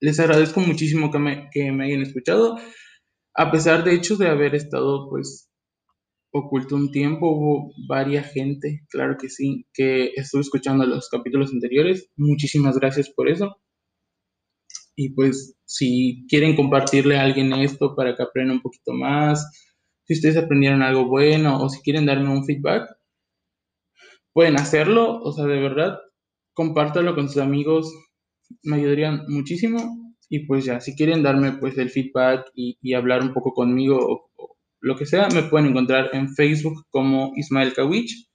Les 0.00 0.18
agradezco 0.20 0.60
muchísimo 0.60 1.10
que 1.10 1.18
me, 1.18 1.48
que 1.52 1.72
me 1.72 1.86
hayan 1.86 2.02
escuchado, 2.02 2.58
a 3.34 3.50
pesar 3.50 3.84
de 3.84 3.94
hecho 3.94 4.16
de 4.16 4.28
haber 4.28 4.54
estado 4.54 5.08
pues 5.08 5.50
oculto 6.32 6.76
un 6.76 6.90
tiempo, 6.90 7.30
hubo 7.30 7.72
varias 7.88 8.32
gente, 8.32 8.84
claro 8.90 9.16
que 9.18 9.28
sí, 9.28 9.66
que 9.72 10.12
estuvo 10.16 10.40
escuchando 10.40 10.84
los 10.84 11.08
capítulos 11.08 11.52
anteriores, 11.52 12.10
muchísimas 12.16 12.78
gracias 12.78 13.10
por 13.10 13.28
eso. 13.28 13.56
Y 14.96 15.10
pues 15.10 15.56
si 15.64 16.26
quieren 16.28 16.56
compartirle 16.56 17.18
a 17.18 17.22
alguien 17.22 17.52
esto 17.52 17.94
para 17.94 18.16
que 18.16 18.22
aprenda 18.22 18.54
un 18.54 18.62
poquito 18.62 18.92
más, 18.92 19.65
si 20.06 20.14
ustedes 20.14 20.36
aprendieron 20.36 20.82
algo 20.82 21.06
bueno 21.06 21.60
o 21.60 21.68
si 21.68 21.82
quieren 21.82 22.06
darme 22.06 22.30
un 22.30 22.44
feedback, 22.44 22.96
pueden 24.32 24.56
hacerlo. 24.56 25.20
O 25.22 25.32
sea, 25.32 25.46
de 25.46 25.60
verdad, 25.60 25.98
compártalo 26.54 27.14
con 27.14 27.28
sus 27.28 27.42
amigos, 27.42 27.92
me 28.62 28.76
ayudarían 28.76 29.24
muchísimo. 29.28 30.14
Y 30.28 30.46
pues 30.46 30.64
ya, 30.64 30.80
si 30.80 30.96
quieren 30.96 31.22
darme 31.22 31.52
pues 31.52 31.76
el 31.78 31.90
feedback 31.90 32.50
y, 32.54 32.94
hablar 32.94 33.22
un 33.22 33.32
poco 33.32 33.52
conmigo 33.52 33.98
o, 33.98 34.56
lo 34.80 34.96
que 34.96 35.06
sea, 35.06 35.28
me 35.34 35.42
pueden 35.42 35.68
encontrar 35.68 36.10
en 36.12 36.28
Facebook 36.34 36.84
como 36.90 37.32
Ismael 37.36 37.74
Kawich. 37.74 38.28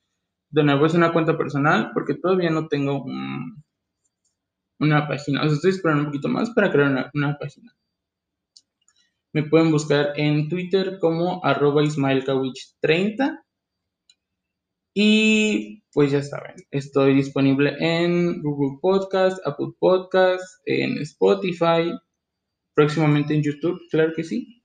De 0.49 0.63
nuevo 0.63 0.85
es 0.85 0.93
una 0.93 1.13
cuenta 1.13 1.37
personal 1.37 1.91
porque 1.93 2.15
todavía 2.15 2.49
no 2.49 2.67
tengo 2.67 3.05
una 4.79 5.07
página. 5.07 5.41
O 5.41 5.45
sea, 5.45 5.53
estoy 5.53 5.71
esperando 5.71 6.03
un 6.03 6.07
poquito 6.07 6.27
más 6.27 6.49
para 6.51 6.71
crear 6.71 7.11
una 7.13 7.37
página. 7.37 7.73
Me 9.33 9.43
pueden 9.43 9.71
buscar 9.71 10.13
en 10.17 10.49
Twitter 10.49 10.99
como 10.99 11.43
arroba 11.45 11.83
ismaelkawich30. 11.83 13.39
Y 14.93 15.83
pues 15.93 16.11
ya 16.11 16.21
saben, 16.21 16.55
estoy 16.69 17.15
disponible 17.15 17.75
en 17.79 18.41
Google 18.41 18.79
Podcast, 18.81 19.39
Apple 19.45 19.73
Podcast, 19.79 20.43
en 20.65 20.97
Spotify, 20.97 21.93
próximamente 22.73 23.33
en 23.33 23.41
YouTube, 23.41 23.79
claro 23.89 24.11
que 24.13 24.25
sí. 24.25 24.63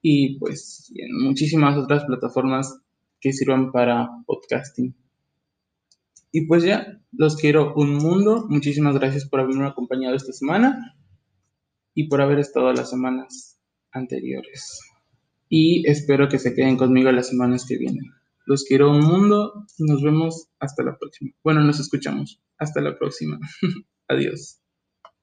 Y 0.00 0.38
pues 0.38 0.90
en 0.94 1.22
muchísimas 1.22 1.76
otras 1.76 2.04
plataformas 2.06 2.80
que 3.20 3.34
sirvan 3.34 3.72
para 3.72 4.08
podcasting. 4.26 4.94
Y 6.32 6.46
pues 6.46 6.64
ya, 6.64 6.98
los 7.12 7.36
quiero 7.36 7.74
un 7.74 7.96
mundo. 7.96 8.46
Muchísimas 8.48 8.98
gracias 8.98 9.28
por 9.28 9.40
haberme 9.40 9.66
acompañado 9.66 10.16
esta 10.16 10.32
semana 10.32 10.96
y 11.94 12.08
por 12.08 12.20
haber 12.20 12.38
estado 12.38 12.72
las 12.72 12.90
semanas 12.90 13.58
anteriores. 13.92 14.80
Y 15.48 15.86
espero 15.88 16.28
que 16.28 16.38
se 16.38 16.54
queden 16.54 16.76
conmigo 16.76 17.12
las 17.12 17.28
semanas 17.28 17.66
que 17.68 17.76
vienen. 17.76 18.10
Los 18.46 18.64
quiero 18.64 18.90
un 18.90 19.00
mundo. 19.00 19.66
Nos 19.78 20.02
vemos 20.02 20.48
hasta 20.58 20.82
la 20.82 20.96
próxima. 20.96 21.32
Bueno, 21.44 21.62
nos 21.62 21.78
escuchamos. 21.78 22.40
Hasta 22.58 22.80
la 22.80 22.98
próxima. 22.98 23.38
Adiós. 24.08 24.61